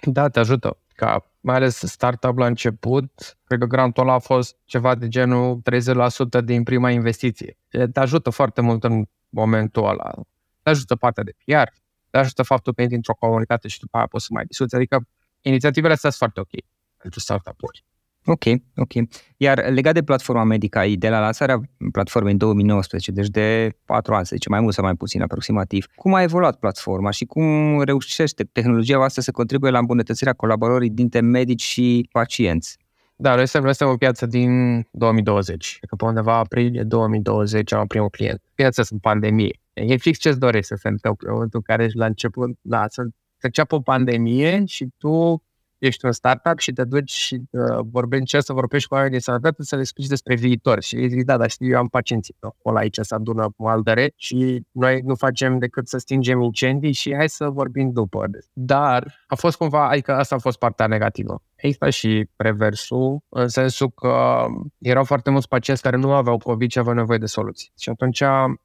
Da, 0.00 0.28
te 0.28 0.38
ajută. 0.38 0.78
Ca 0.94 1.32
mai 1.40 1.56
ales 1.56 1.76
startup 1.76 2.38
la 2.38 2.46
început, 2.46 3.38
cred 3.44 3.58
că 3.58 3.66
grantul 3.66 4.02
ăla 4.02 4.12
a 4.12 4.18
fost 4.18 4.56
ceva 4.64 4.94
de 4.94 5.08
genul 5.08 5.62
30% 6.40 6.44
din 6.44 6.62
prima 6.62 6.90
investiție. 6.90 7.58
Te 7.92 8.00
ajută 8.00 8.30
foarte 8.30 8.60
mult 8.60 8.84
în 8.84 9.04
momentul 9.28 9.88
ăla. 9.88 10.10
Te 10.62 10.70
ajută 10.70 10.96
partea 10.96 11.22
de 11.22 11.32
PR, 11.44 11.68
te 12.10 12.18
ajută 12.18 12.42
faptul 12.42 12.72
că 12.74 12.80
intri 12.80 12.96
într-o 12.96 13.14
comunitate 13.14 13.68
și 13.68 13.78
după 13.78 13.96
aia 13.96 14.06
poți 14.06 14.24
să 14.24 14.30
mai 14.32 14.44
discuți. 14.44 14.74
Adică 14.74 15.06
inițiativele 15.42 15.92
astea 15.92 16.10
sunt 16.10 16.32
foarte 16.32 16.40
ok 16.40 16.64
pentru 16.96 17.20
startup-uri. 17.20 17.84
Ok, 18.24 18.44
ok. 18.76 18.92
Iar 19.36 19.70
legat 19.70 19.94
de 19.94 20.02
platforma 20.02 20.44
Medica 20.44 20.86
de 20.98 21.08
la 21.08 21.20
lansarea 21.20 21.60
platformei 21.92 22.32
în 22.32 22.38
2019, 22.38 23.10
deci 23.10 23.28
de 23.28 23.76
4 23.84 24.14
ani, 24.14 24.26
să 24.26 24.34
zicem, 24.34 24.52
mai 24.52 24.60
mult 24.60 24.74
sau 24.74 24.84
mai 24.84 24.94
puțin 24.94 25.22
aproximativ, 25.22 25.86
cum 25.94 26.14
a 26.14 26.22
evoluat 26.22 26.58
platforma 26.58 27.10
și 27.10 27.24
cum 27.24 27.80
reușește 27.80 28.44
tehnologia 28.52 28.96
voastră 28.96 29.22
să 29.22 29.30
contribuie 29.30 29.70
la 29.70 29.78
îmbunătățirea 29.78 30.32
colaborării 30.32 30.90
dintre 30.90 31.20
medici 31.20 31.62
și 31.62 32.08
pacienți? 32.12 32.78
Da, 33.16 33.34
noi 33.34 33.46
suntem, 33.46 33.62
noi 33.62 33.74
suntem 33.74 33.94
o 33.94 33.98
piață 33.98 34.26
din 34.26 34.82
2020. 34.90 35.78
Că 35.88 35.96
pe 35.96 36.04
undeva 36.04 36.36
aprilie 36.36 36.82
2020 36.82 37.72
am 37.72 37.86
primul 37.86 38.10
client. 38.10 38.42
Piața 38.54 38.82
sunt 38.82 39.00
pandemie. 39.00 39.60
E 39.72 39.96
fix 39.96 40.18
ce-ți 40.18 40.38
dorești 40.38 40.66
să 40.66 40.74
se 40.74 40.88
întâmple 40.88 41.28
în 41.28 41.32
momentul 41.32 41.62
în 41.66 41.76
care 41.76 41.90
la 41.92 42.06
început, 42.06 42.50
da, 42.60 42.84
să 42.88 43.02
să 43.42 43.48
înceapă 43.48 43.74
o 43.74 43.80
pandemie 43.80 44.64
și 44.64 44.88
tu 44.98 45.42
ești 45.78 46.04
un 46.04 46.12
startup 46.12 46.58
și 46.58 46.72
te 46.72 46.84
duci 46.84 47.10
și 47.10 47.34
uh, 47.50 47.78
vorbești, 47.90 48.18
încerci 48.18 48.44
să 48.44 48.52
vorbești 48.52 48.88
cu 48.88 48.94
oamenii 48.94 49.16
de 49.16 49.22
sănătate 49.22 49.62
să 49.62 49.74
le 49.74 49.80
explici 49.80 50.06
despre 50.06 50.34
viitor. 50.34 50.82
Și 50.82 50.96
ei 50.96 51.08
zic, 51.08 51.24
da, 51.24 51.36
dar 51.36 51.50
știu, 51.50 51.68
eu 51.68 51.78
am 51.78 51.88
pacienții 51.88 52.34
acolo 52.40 52.76
aici 52.76 52.98
se 53.00 53.14
adună 53.14 53.52
cu 53.56 53.66
aldăre 53.66 54.12
și 54.16 54.62
noi 54.70 55.00
nu 55.04 55.14
facem 55.14 55.58
decât 55.58 55.88
să 55.88 55.98
stingem 55.98 56.40
incendii 56.40 56.92
și 56.92 57.14
hai 57.14 57.28
să 57.28 57.48
vorbim 57.48 57.90
după. 57.92 58.26
Dar 58.52 59.24
a 59.26 59.34
fost 59.34 59.56
cumva, 59.56 59.88
adică 59.88 60.14
asta 60.14 60.34
a 60.34 60.38
fost 60.38 60.58
partea 60.58 60.86
negativă. 60.86 61.42
Există 61.62 61.90
și 61.90 62.28
reversul, 62.36 63.20
în 63.28 63.48
sensul 63.48 63.90
că 63.90 64.46
erau 64.78 65.04
foarte 65.04 65.30
mulți 65.30 65.48
pacienți 65.48 65.82
care 65.82 65.96
nu 65.96 66.12
aveau 66.12 66.38
COVID 66.38 66.70
și 66.70 66.78
aveau 66.78 66.94
nevoie 66.94 67.18
de 67.18 67.26
soluții. 67.26 67.72
Și 67.78 67.88
atunci, 67.88 68.22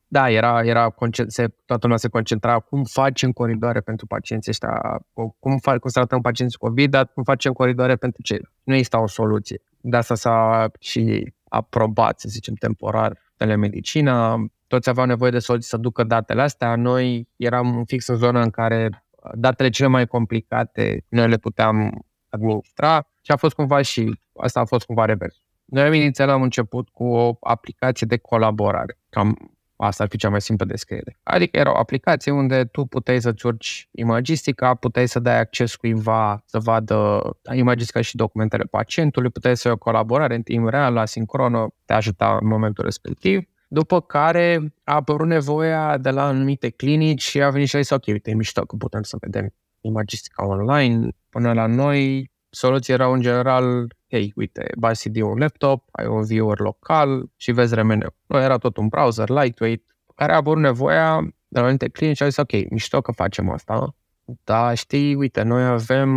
da, 0.08 0.30
era, 0.30 0.64
era 0.64 0.96
se, 1.28 1.48
toată 1.66 1.82
lumea 1.82 1.98
se 1.98 2.08
concentra 2.08 2.60
cum 2.60 2.84
facem 2.84 3.32
coridoare 3.32 3.80
pentru 3.80 4.06
pacienții 4.06 4.52
ăștia, 4.52 5.02
cum, 5.40 5.58
fac, 5.58 5.80
cum 5.80 5.90
să 5.90 6.00
tratăm 6.00 6.22
pacienții 6.22 6.58
COVID, 6.58 6.92
dar 6.92 7.12
cum 7.14 7.24
facem 7.24 7.54
coridoare 7.54 7.96
pentru 7.96 8.22
cei. 8.22 8.42
Nu 8.64 8.74
exista 8.74 9.02
o 9.02 9.08
soluție. 9.08 9.62
De 9.82 9.98
asta 9.98 10.16
s-a 10.16 10.72
și 10.80 11.34
aprobat, 11.50 12.20
să 12.20 12.28
zicem, 12.30 12.54
temporar 12.54 13.18
telemedicina, 13.36 14.46
toți 14.68 14.90
aveau 14.90 15.06
nevoie 15.06 15.32
de 15.32 15.40
soluții 15.40 15.70
să 15.70 15.78
ducă 15.78 16.04
datele 16.04 16.42
astea. 16.42 16.76
Noi 16.76 17.28
eram 17.36 17.84
fix 17.86 18.08
în 18.08 18.16
zona 18.16 18.42
în 18.42 18.50
care 18.50 19.04
datele 19.34 19.70
cele 19.70 19.88
mai 19.88 20.08
complicate 20.08 21.06
noi 21.10 21.28
le 21.28 21.38
puteam 21.38 22.06
administra 22.30 23.08
și 23.22 23.32
a 23.32 23.36
fost 23.36 23.56
cumva 23.56 23.82
și 23.82 24.20
asta 24.36 24.60
a 24.60 24.66
fost 24.66 24.86
cumva 24.86 25.06
revers. 25.06 25.42
Noi 25.66 26.00
inițial 26.00 26.30
am 26.30 26.42
început 26.42 26.90
cu 26.90 27.04
o 27.04 27.38
aplicație 27.40 28.08
de 28.10 28.18
colaborare. 28.18 28.98
Cam 29.10 29.58
asta 29.76 30.04
ar 30.04 30.10
fi 30.10 30.18
cea 30.18 30.30
mai 30.30 30.42
simplă 30.42 30.66
descriere. 30.66 31.20
Adică 31.24 31.58
era 31.58 31.72
o 31.72 31.78
aplicație 31.78 32.32
unde 32.32 32.66
tu 32.66 32.86
puteai 32.86 33.22
să-ți 33.22 33.46
urci 33.46 33.90
imagistica, 33.92 34.74
puteai 34.74 35.08
să 35.08 35.20
dai 35.20 35.40
acces 35.40 35.76
cuiva 35.76 36.44
să 36.46 36.60
vadă 36.60 37.22
imagistica 37.54 38.02
și 38.02 38.16
documentele 38.16 38.64
pacientului, 38.64 39.30
puteai 39.30 39.58
să 39.58 39.68
ai 39.68 39.74
o 39.74 39.78
colaborare 39.78 40.36
în 40.36 40.42
timp 40.42 40.70
real, 40.70 40.98
asincronă, 40.98 41.68
te 41.86 41.94
ajuta 41.94 42.38
în 42.42 42.48
momentul 42.48 42.84
respectiv. 42.84 43.48
După 43.68 44.02
care 44.02 44.74
a 44.84 44.94
apărut 44.94 45.28
nevoia 45.28 45.98
de 45.98 46.10
la 46.10 46.26
anumite 46.26 46.70
clinici 46.70 47.22
și 47.22 47.42
a 47.42 47.50
venit 47.50 47.68
și 47.68 47.76
a 47.76 47.80
zis, 47.80 47.90
ok, 47.90 48.06
uite, 48.06 48.32
e 48.32 48.34
mișto 48.34 48.62
că 48.62 48.76
putem 48.76 49.04
să 49.04 49.18
vedem 49.20 49.54
imagistica 49.82 50.46
online, 50.46 51.08
până 51.30 51.54
la 51.54 51.66
noi, 51.66 52.32
soluția 52.50 52.94
era 52.94 53.08
în 53.14 53.22
general, 53.22 53.88
hei, 54.10 54.34
uite, 54.36 54.72
bai 54.78 54.94
CD 54.94 55.22
un 55.22 55.38
laptop, 55.38 55.88
ai 55.92 56.08
un 56.08 56.24
viewer 56.24 56.60
local 56.60 57.30
și 57.36 57.52
vezi 57.52 57.76
RMN. 57.76 58.14
Nu 58.26 58.38
era 58.38 58.58
tot 58.58 58.78
un 58.78 58.88
browser 58.88 59.30
lightweight, 59.30 59.84
care 60.16 60.34
a 60.34 60.36
avut 60.36 60.58
nevoia 60.58 61.22
de 61.48 61.60
la 61.60 61.62
anumite 61.62 61.90
clinici, 61.90 62.22
au 62.22 62.28
zis, 62.28 62.38
ok, 62.38 62.70
mișto 62.70 63.02
că 63.02 63.12
facem 63.12 63.50
asta, 63.50 63.96
dar 64.44 64.78
știi, 64.78 65.16
uite, 65.16 65.42
noi 65.42 65.66
avem 65.66 66.10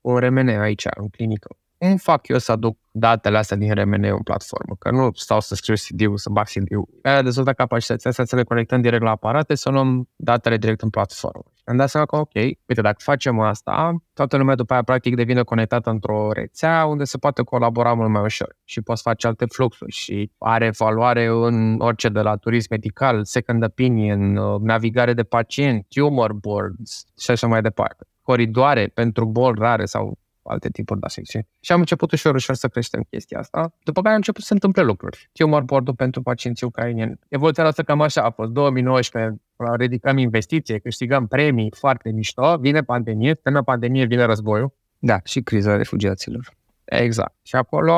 un 0.00 0.16
RMN 0.16 0.48
aici, 0.48 0.86
în 0.96 1.08
clinică 1.08 1.56
cum 1.84 1.96
fac 1.96 2.28
eu 2.28 2.38
să 2.38 2.52
aduc 2.52 2.78
datele 2.90 3.38
astea 3.38 3.56
din 3.56 3.74
RMN 3.74 4.04
în 4.04 4.22
platformă? 4.22 4.74
Că 4.78 4.90
nu 4.90 5.10
stau 5.14 5.40
să 5.40 5.54
scriu 5.54 5.74
CD-ul, 5.74 6.16
să 6.16 6.30
bag 6.30 6.46
CD-ul. 6.46 6.88
Aia 7.02 7.22
dezvoltă 7.22 7.52
capacitatea 7.52 8.10
asta 8.10 8.24
să 8.24 8.36
le 8.36 8.42
conectăm 8.42 8.80
direct 8.80 9.02
la 9.02 9.10
aparate, 9.10 9.54
să 9.54 9.70
luăm 9.70 10.08
datele 10.16 10.56
direct 10.56 10.82
în 10.82 10.90
platformă. 10.90 11.44
Am 11.64 11.76
dat 11.76 11.88
seama 11.88 12.06
că, 12.06 12.16
ok, 12.16 12.34
uite, 12.34 12.80
dacă 12.80 12.96
facem 12.98 13.40
asta, 13.40 13.96
toată 14.12 14.36
lumea 14.36 14.54
după 14.54 14.72
aia 14.72 14.82
practic 14.82 15.14
devine 15.16 15.42
conectată 15.42 15.90
într-o 15.90 16.32
rețea 16.32 16.84
unde 16.84 17.04
se 17.04 17.18
poate 17.18 17.42
colabora 17.42 17.92
mult 17.92 18.10
mai 18.10 18.22
ușor 18.22 18.56
și 18.64 18.80
poți 18.80 19.02
face 19.02 19.26
alte 19.26 19.44
fluxuri 19.44 19.92
și 19.92 20.30
are 20.38 20.64
evaluare 20.66 21.26
în 21.26 21.80
orice 21.80 22.08
de 22.08 22.20
la 22.20 22.36
turism 22.36 22.66
medical, 22.70 23.24
second 23.24 23.64
opinion, 23.64 24.32
navigare 24.62 25.12
de 25.12 25.22
pacient, 25.22 25.86
tumor 25.88 26.32
boards 26.32 27.04
și 27.18 27.30
așa 27.30 27.46
mai 27.46 27.62
departe. 27.62 28.06
Coridoare 28.22 28.86
pentru 28.86 29.26
boli 29.26 29.58
rare 29.60 29.84
sau 29.84 30.18
alte 30.48 30.68
tipuri 30.68 31.00
de 31.00 31.08
secțiuni. 31.08 31.48
Și 31.60 31.72
am 31.72 31.78
început 31.78 32.12
ușor, 32.12 32.34
ușor 32.34 32.54
să 32.54 32.68
creștem 32.68 33.06
chestia 33.10 33.38
asta, 33.38 33.74
după 33.82 34.00
care 34.00 34.10
am 34.10 34.16
început 34.16 34.40
să 34.40 34.46
se 34.46 34.54
întâmple 34.54 34.82
lucruri. 34.82 35.30
Tumor 35.32 35.62
board 35.62 35.96
pentru 35.96 36.22
pacienții 36.22 36.66
ucrainieni. 36.66 37.18
Evoluția 37.28 37.62
noastră 37.62 37.84
cam 37.84 38.00
așa 38.00 38.22
a 38.22 38.30
fost. 38.30 38.50
2019 38.50 39.40
ridicăm 39.76 40.18
investiție, 40.18 40.78
câștigăm 40.78 41.26
premii 41.26 41.72
foarte 41.76 42.10
mișto, 42.10 42.56
vine 42.56 42.82
pandemie, 42.82 43.34
până 43.34 43.62
pandemie 43.62 44.04
vine 44.04 44.24
războiul. 44.24 44.72
Da, 44.98 45.20
și 45.24 45.40
criza 45.40 45.76
refugiaților. 45.76 46.54
Exact. 46.84 47.34
Și 47.42 47.56
acolo 47.56 47.92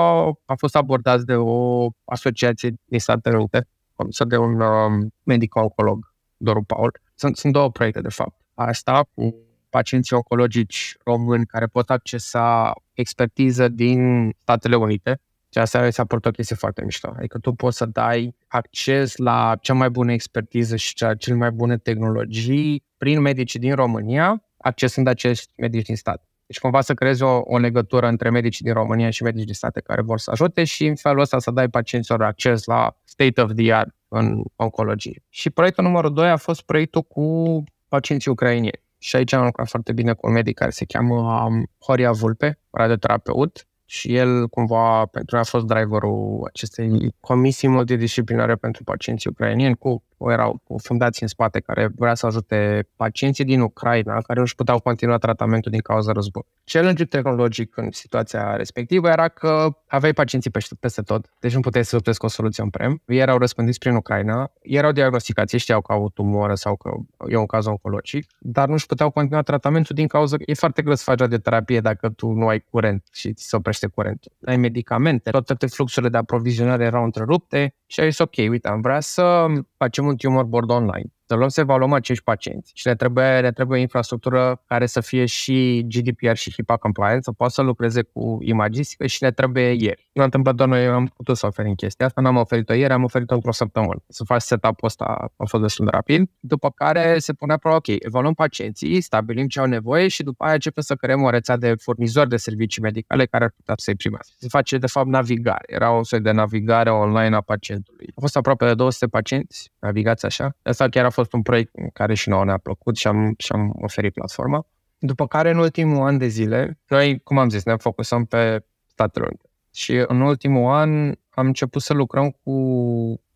a 0.44 0.54
fost 0.54 0.76
abordat 0.76 1.20
de 1.20 1.34
o 1.34 1.88
asociație 2.04 2.74
din 2.84 2.98
Statele 2.98 3.36
Unite, 3.36 3.68
condusă 3.94 4.24
de 4.24 4.36
un 4.36 4.60
um, 4.60 5.14
medic 5.22 5.54
oncolog, 5.54 6.14
Doru 6.36 6.62
Paul. 6.62 7.00
Sunt, 7.14 7.36
sunt 7.36 7.52
două 7.52 7.70
proiecte, 7.70 8.00
de 8.00 8.08
fapt. 8.08 8.40
Asta 8.54 9.08
cu 9.14 9.34
pacienții 9.76 10.16
oncologici 10.16 10.96
români 11.04 11.46
care 11.46 11.66
pot 11.66 11.90
accesa 11.90 12.72
expertiză 12.92 13.68
din 13.68 14.30
Statele 14.38 14.76
Unite. 14.76 15.20
Și 15.52 15.58
asta 15.58 15.90
s-a 15.90 16.04
părut 16.04 16.26
o 16.26 16.30
chestie 16.30 16.56
foarte 16.56 16.84
mișto. 16.84 17.12
Adică 17.16 17.38
tu 17.38 17.52
poți 17.52 17.76
să 17.76 17.86
dai 17.86 18.34
acces 18.48 19.16
la 19.16 19.56
cea 19.60 19.72
mai 19.72 19.90
bună 19.90 20.12
expertiză 20.12 20.76
și 20.76 20.94
cea 20.94 21.14
cele 21.14 21.36
mai 21.36 21.50
bune 21.50 21.78
tehnologii 21.78 22.84
prin 22.96 23.20
medicii 23.20 23.60
din 23.60 23.74
România, 23.74 24.42
accesând 24.56 25.06
acești 25.06 25.52
medici 25.56 25.86
din 25.86 25.96
stat. 25.96 26.24
Deci 26.46 26.58
cumva 26.58 26.80
să 26.80 26.94
creezi 26.94 27.22
o, 27.22 27.40
o 27.44 27.58
legătură 27.58 28.06
între 28.06 28.30
medicii 28.30 28.64
din 28.64 28.74
România 28.74 29.10
și 29.10 29.22
medicii 29.22 29.46
din 29.46 29.54
state 29.54 29.80
care 29.80 30.02
vor 30.02 30.18
să 30.18 30.30
ajute 30.30 30.64
și 30.64 30.86
în 30.86 30.94
felul 30.94 31.20
ăsta 31.20 31.38
să 31.38 31.50
dai 31.50 31.68
pacienților 31.68 32.22
acces 32.22 32.64
la 32.64 32.96
state 33.04 33.40
of 33.40 33.50
the 33.56 33.72
art 33.72 33.94
în 34.08 34.42
oncologie. 34.56 35.22
Și 35.28 35.50
proiectul 35.50 35.84
numărul 35.84 36.12
2 36.12 36.30
a 36.30 36.36
fost 36.36 36.62
proiectul 36.62 37.02
cu 37.02 37.64
pacienții 37.88 38.30
ucrainieni. 38.30 38.84
Și 38.98 39.16
aici 39.16 39.32
am 39.32 39.44
lucrat 39.44 39.68
foarte 39.68 39.92
bine 39.92 40.12
cu 40.12 40.26
un 40.26 40.32
medic 40.32 40.54
care 40.54 40.70
se 40.70 40.84
cheamă 40.84 41.44
um, 41.44 41.66
Horia 41.78 42.12
Vulpe, 42.12 42.58
radioterapeut, 42.70 43.66
și 43.88 44.14
el 44.14 44.48
cumva 44.48 45.06
pentru 45.06 45.36
noi 45.36 45.40
a 45.40 45.48
fost 45.48 45.66
driverul 45.66 46.44
acestei 46.46 47.14
comisii 47.20 47.68
multidisciplinare 47.68 48.54
pentru 48.54 48.84
pacienții 48.84 49.30
ucrainieni 49.30 49.76
cu 49.76 49.88
o, 49.88 49.98
era 50.18 50.52
o 50.66 50.78
fundație 50.78 51.22
în 51.22 51.28
spate 51.28 51.60
care 51.60 51.90
vrea 51.96 52.14
să 52.14 52.26
ajute 52.26 52.88
pacienții 52.96 53.44
din 53.44 53.60
Ucraina 53.60 54.12
care 54.12 54.38
nu 54.38 54.42
își 54.42 54.54
puteau 54.54 54.80
continua 54.80 55.18
tratamentul 55.18 55.70
din 55.70 55.80
cauza 55.80 56.12
războiului. 56.12 56.52
Challenge 56.64 57.04
tehnologic 57.04 57.76
în 57.76 57.88
situația 57.90 58.56
respectivă 58.56 59.08
era 59.08 59.28
că 59.28 59.68
aveai 59.86 60.12
pacienții 60.12 60.50
peste, 60.50 60.74
peste 60.80 61.02
tot, 61.02 61.26
deci 61.40 61.54
nu 61.54 61.60
puteai 61.60 61.84
să 61.84 61.96
obțezi 61.96 62.18
o 62.20 62.28
soluție 62.28 62.62
în 62.62 62.70
prem. 62.70 63.02
Ei 63.06 63.18
erau 63.18 63.38
răspândiți 63.38 63.78
prin 63.78 63.94
Ucraina, 63.94 64.52
erau 64.62 64.92
diagnosticați, 64.92 65.56
știau 65.56 65.80
că 65.80 65.92
au 65.92 66.02
o 66.02 66.08
tumoră 66.08 66.54
sau 66.54 66.76
că 66.76 66.90
e 67.28 67.36
un 67.36 67.46
caz 67.46 67.66
oncologic, 67.66 68.26
dar 68.38 68.68
nu 68.68 68.74
își 68.74 68.86
puteau 68.86 69.10
continua 69.10 69.42
tratamentul 69.42 69.94
din 69.94 70.06
cauza 70.06 70.36
că 70.36 70.42
e 70.46 70.54
foarte 70.54 70.82
greu 70.82 70.94
să 70.94 71.02
faci 71.02 71.18
radioterapie 71.18 71.80
dacă 71.80 72.08
tu 72.08 72.30
nu 72.30 72.46
ai 72.48 72.64
curent 72.70 73.04
și 73.12 73.32
ți 73.32 73.48
se 73.48 73.56
oprește 73.56 73.86
curentul. 73.86 74.32
Ai 74.44 74.56
medicamente, 74.56 75.30
toate 75.30 75.66
fluxurile 75.66 76.10
de 76.10 76.16
aprovizionare 76.16 76.84
erau 76.84 77.04
întrerupte 77.04 77.74
și 77.86 78.00
ai 78.00 78.10
zis 78.10 78.18
ok, 78.18 78.36
uite, 78.36 78.68
am 78.68 78.80
vrea 78.80 79.00
să 79.00 79.46
facem 79.78 80.06
un 80.08 80.16
tumor 80.16 80.46
board 80.46 80.70
online 80.70 81.10
să 81.26 81.34
luăm 81.34 81.48
să 81.48 81.60
evaluăm 81.60 81.92
acești 81.92 82.24
pacienți 82.24 82.70
și 82.74 82.86
le 82.86 82.94
trebuie, 82.94 83.40
le 83.40 83.52
trebuie 83.52 83.80
infrastructură 83.80 84.62
care 84.66 84.86
să 84.86 85.00
fie 85.00 85.24
și 85.26 85.86
GDPR 85.88 86.32
și 86.32 86.52
HIPAA 86.52 86.76
compliant, 86.76 87.24
să 87.24 87.32
poată 87.32 87.52
să 87.52 87.62
lucreze 87.62 88.02
cu 88.02 88.38
imagistică 88.40 89.06
și 89.06 89.22
le 89.22 89.30
trebuie 89.30 89.76
ieri. 89.78 90.08
Nu 90.12 90.20
a 90.20 90.24
întâmplat 90.24 90.54
doar 90.54 90.68
noi 90.68 90.86
am 90.86 91.06
putut 91.16 91.36
să 91.36 91.46
oferim 91.46 91.74
chestia 91.74 92.06
asta, 92.06 92.20
n-am 92.20 92.36
oferit-o 92.36 92.72
ieri, 92.72 92.92
am 92.92 93.04
oferit-o 93.04 93.34
într-o 93.34 93.52
săptămână. 93.52 94.02
Să 94.08 94.24
faci 94.24 94.40
setup-ul 94.40 94.86
ăsta 94.86 95.04
a 95.36 95.44
fost 95.44 95.62
destul 95.62 95.84
de 95.84 95.90
rapid, 95.90 96.30
după 96.40 96.70
care 96.70 97.18
se 97.18 97.32
punea 97.32 97.56
problema, 97.56 97.82
ok, 97.86 98.04
evaluăm 98.04 98.34
pacienții, 98.34 99.00
stabilim 99.00 99.46
ce 99.46 99.60
au 99.60 99.66
nevoie 99.66 100.08
și 100.08 100.22
după 100.22 100.44
aia 100.44 100.52
începem 100.52 100.82
să 100.82 100.94
creăm 100.94 101.22
o 101.22 101.30
rețea 101.30 101.56
de 101.56 101.74
furnizori 101.74 102.28
de 102.28 102.36
servicii 102.36 102.82
medicale 102.82 103.26
care 103.26 103.44
ar 103.44 103.52
putea 103.56 103.74
să-i 103.76 103.94
primească. 103.94 104.34
Se 104.38 104.48
face, 104.48 104.78
de 104.78 104.86
fapt, 104.86 105.08
navigare. 105.08 105.64
Era 105.66 105.92
o 105.92 106.02
soi 106.02 106.20
de 106.20 106.30
navigare 106.30 106.90
online 106.90 107.36
a 107.36 107.40
pacientului. 107.40 108.06
A 108.16 108.20
fost 108.20 108.36
aproape 108.36 108.66
de 108.66 108.74
200 108.74 109.06
pacienți 109.06 109.72
navigați 109.86 110.24
așa. 110.24 110.56
Asta 110.62 110.88
chiar 110.88 111.04
a 111.04 111.10
fost 111.10 111.32
un 111.32 111.42
proiect 111.42 111.74
care 111.92 112.14
și 112.14 112.28
nouă 112.28 112.44
ne-a 112.44 112.58
plăcut 112.58 112.96
și 112.96 113.06
am, 113.06 113.34
și 113.38 113.52
am 113.52 113.72
oferit 113.82 114.12
platforma. 114.12 114.66
După 114.98 115.26
care, 115.26 115.50
în 115.50 115.58
ultimul 115.58 116.06
an 116.06 116.18
de 116.18 116.26
zile, 116.26 116.80
noi, 116.88 117.18
cum 117.18 117.38
am 117.38 117.48
zis, 117.48 117.64
ne 117.64 117.76
focusăm 117.76 118.24
pe 118.24 118.64
Statele 118.86 119.24
Unite. 119.26 119.48
Și 119.72 120.04
în 120.06 120.20
ultimul 120.20 120.72
an 120.72 121.12
am 121.30 121.46
început 121.46 121.82
să 121.82 121.92
lucrăm 121.92 122.30
cu 122.30 122.52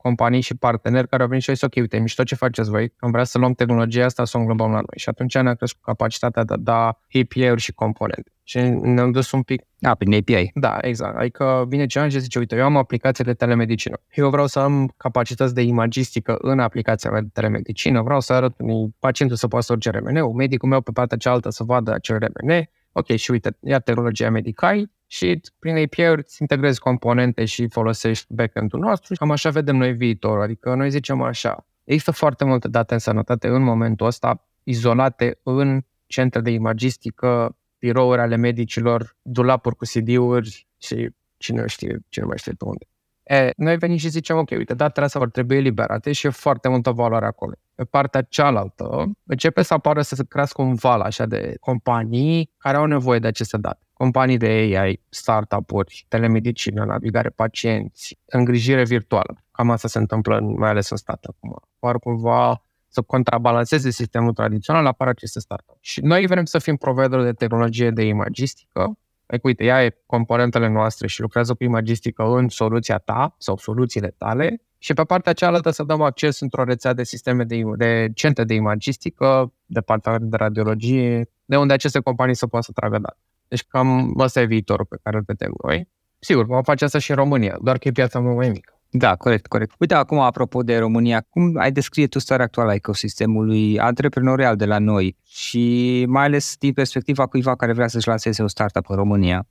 companii 0.03 0.41
și 0.41 0.55
parteneri 0.55 1.09
care 1.09 1.23
au 1.23 1.29
venit 1.29 1.43
și 1.43 1.49
au 1.49 1.55
zis, 1.55 1.65
ok, 1.65 1.75
uite, 1.77 1.99
mișto 1.99 2.23
ce 2.23 2.35
faceți 2.35 2.71
voi, 2.71 2.93
am 2.99 3.11
vrea 3.11 3.25
să 3.25 3.39
luăm 3.39 3.53
tehnologia 3.53 4.05
asta 4.05 4.25
să 4.25 4.37
o 4.37 4.41
înglobăm 4.41 4.69
la 4.71 4.75
noi. 4.75 4.97
Și 4.97 5.09
atunci 5.09 5.39
ne-a 5.39 5.55
crescut 5.55 5.83
capacitatea 5.83 6.45
de 6.45 6.53
a 6.53 6.57
da 6.57 6.87
API-uri 6.87 7.61
și 7.61 7.73
componente. 7.73 8.33
Și 8.43 8.59
ne-am 8.83 9.11
dus 9.11 9.31
un 9.31 9.43
pic... 9.43 9.63
Da, 9.79 9.95
prin 9.95 10.15
API. 10.15 10.51
Da, 10.55 10.79
exact. 10.81 11.17
Adică 11.17 11.65
vine 11.69 11.87
cineva 11.87 12.11
și 12.11 12.19
zice, 12.19 12.39
uite, 12.39 12.57
eu 12.57 12.65
am 12.65 12.77
aplicație 12.77 13.25
de 13.25 13.35
telemedicină. 13.35 13.97
Eu 14.15 14.31
vreau 14.31 14.47
să 14.47 14.59
am 14.59 14.93
capacități 14.97 15.55
de 15.55 15.63
imagistică 15.63 16.37
în 16.41 16.59
aplicația 16.59 17.11
mea 17.11 17.21
de 17.21 17.29
telemedicină, 17.33 18.03
vreau 18.03 18.21
să 18.21 18.33
arăt 18.33 18.55
unui 18.59 18.95
pacientul 18.99 19.37
să 19.37 19.49
poată 19.49 19.65
să 19.65 19.73
urce 19.73 19.91
RMN-ul, 19.91 20.33
medicul 20.33 20.69
meu 20.69 20.81
pe 20.81 20.91
partea 20.95 21.17
cealaltă 21.17 21.51
să 21.51 21.65
vadă 21.65 21.93
acel 21.93 22.19
RMN, 22.19 22.69
ok, 22.93 23.07
și 23.07 23.31
uite, 23.31 23.57
ia 23.61 23.79
tehnologia 23.79 24.31
Medicai 24.31 24.91
și 25.13 25.41
prin 25.59 25.77
API-uri 25.77 26.21
îți 26.21 26.37
integrezi 26.41 26.81
componente 26.81 27.45
și 27.45 27.69
folosești 27.69 28.35
backend-ul 28.35 28.81
nostru. 28.81 29.15
Cam 29.15 29.31
așa 29.31 29.51
vedem 29.51 29.77
noi 29.77 29.93
viitor. 29.93 30.41
Adică 30.41 30.75
noi 30.75 30.91
zicem 30.91 31.23
așa, 31.23 31.67
există 31.85 32.11
foarte 32.11 32.45
multe 32.45 32.69
date 32.69 32.95
în 32.95 33.01
sănătate 33.01 33.49
în 33.49 33.63
momentul 33.63 34.07
ăsta, 34.07 34.49
izolate 34.63 35.39
în 35.43 35.81
centre 36.07 36.41
de 36.41 36.51
imagistică, 36.51 37.57
birouri 37.79 38.21
ale 38.21 38.37
medicilor, 38.37 39.17
dulapuri 39.23 39.77
cu 39.77 39.85
CD-uri 39.85 40.67
și 40.79 41.11
cine 41.37 41.67
știe, 41.67 41.99
cine 42.09 42.25
mai 42.25 42.39
știe 42.39 42.53
pe 42.53 42.65
unde. 42.65 42.85
E, 43.23 43.51
noi 43.57 43.77
venim 43.77 43.97
și 43.97 44.09
zicem, 44.09 44.37
ok, 44.37 44.51
uite, 44.51 44.75
datele 44.75 45.07
astea 45.07 45.21
vor 45.21 45.31
trebui 45.31 45.57
eliberate 45.57 46.13
și 46.13 46.27
e 46.27 46.31
foarte 46.31 46.69
multă 46.69 46.91
valoare 46.91 47.27
acolo. 47.27 47.53
Pe 47.75 47.85
partea 47.85 48.23
cealaltă, 48.23 49.11
începe 49.27 49.63
să 49.63 49.75
apară 49.75 50.03
să 50.03 50.15
se 50.15 50.25
crească 50.29 50.63
un 50.63 50.75
val 50.75 51.01
așa 51.01 51.27
de 51.27 51.55
companii 51.61 52.51
care 52.59 52.77
au 52.77 52.87
nevoie 52.87 53.19
de 53.19 53.27
aceste 53.27 53.57
date. 53.57 53.85
Companii 54.01 54.37
de 54.37 54.47
AI, 54.47 55.01
startup-uri, 55.09 56.05
telemedicină, 56.09 56.85
navigare 56.85 57.29
pacienți, 57.29 58.19
îngrijire 58.25 58.85
virtuală. 58.85 59.37
Cam 59.51 59.71
asta 59.71 59.89
se 59.89 59.99
întâmplă 59.99 60.41
mai 60.41 60.69
ales 60.69 60.91
în 60.91 60.97
stat 60.97 61.25
acum. 61.25 61.57
Par 61.79 61.99
cumva 61.99 62.63
să 62.89 63.01
contrabalanceze 63.03 63.91
sistemul 63.91 64.33
tradițional, 64.33 64.87
apar 64.87 65.09
aceste 65.09 65.41
startup. 65.41 65.77
Și 65.81 66.01
noi 66.01 66.27
vrem 66.27 66.45
să 66.45 66.59
fim 66.59 66.77
provider 66.77 67.23
de 67.23 67.33
tehnologie 67.33 67.91
de 67.91 68.03
imagistică, 68.03 68.99
Adică, 69.27 69.47
uite, 69.47 69.65
ia 69.65 69.85
e 69.85 69.97
componentele 70.07 70.69
noastre 70.69 71.07
și 71.07 71.21
lucrează 71.21 71.55
cu 71.55 71.65
imagistică 71.65 72.23
în 72.23 72.49
soluția 72.49 72.99
ta 72.99 73.35
sau 73.39 73.57
soluțiile 73.57 74.15
tale 74.19 74.63
și 74.79 74.93
pe 74.93 75.03
partea 75.03 75.33
cealaltă 75.33 75.71
să 75.71 75.83
dăm 75.83 76.01
acces 76.01 76.41
într-o 76.41 76.65
rețea 76.65 76.93
de 76.93 77.05
sisteme 77.05 77.45
de, 77.45 77.63
de 77.77 78.09
centre 78.15 78.45
de 78.45 78.55
imagistică, 78.55 79.53
departamente 79.67 80.27
de 80.27 80.37
radiologie, 80.37 81.31
de 81.45 81.57
unde 81.57 81.73
aceste 81.73 82.01
companii 82.01 82.35
să 82.35 82.47
poată 82.47 82.65
să 82.65 82.73
tragă 82.73 82.99
date. 82.99 83.19
Deci 83.51 83.65
cam 83.69 84.15
ăsta 84.19 84.41
e 84.41 84.45
viitorul 84.45 84.85
pe 84.85 84.97
care 85.03 85.17
îl 85.17 85.23
vedem 85.27 85.53
noi. 85.63 85.89
Sigur, 86.19 86.45
vom 86.45 86.63
face 86.63 86.85
asta 86.85 86.99
și 86.99 87.11
în 87.11 87.17
România, 87.17 87.59
doar 87.63 87.79
că 87.79 87.89
e 87.89 87.93
piața 87.93 88.21
mult 88.21 88.37
mai 88.37 88.49
mică. 88.49 88.81
Da, 88.91 89.17
corect, 89.17 89.47
corect. 89.47 89.75
Uite, 89.79 89.95
acum, 89.95 90.19
apropo 90.19 90.63
de 90.63 90.79
România, 90.79 91.21
cum 91.21 91.57
ai 91.57 91.73
descrie 91.73 92.07
tu 92.07 92.19
starea 92.19 92.45
actuală 92.45 92.71
a 92.71 92.75
ecosistemului 92.75 93.79
antreprenorial 93.79 94.57
de 94.57 94.65
la 94.65 94.79
noi 94.79 95.17
și 95.25 96.05
mai 96.09 96.25
ales 96.25 96.57
din 96.59 96.73
perspectiva 96.73 97.27
cuiva 97.27 97.57
care 97.57 97.73
vrea 97.73 97.89
să-și 97.89 98.09
lanseze 98.09 98.43
o 98.43 98.47
startup 98.47 98.89
în 98.89 98.97
România? 98.97 99.47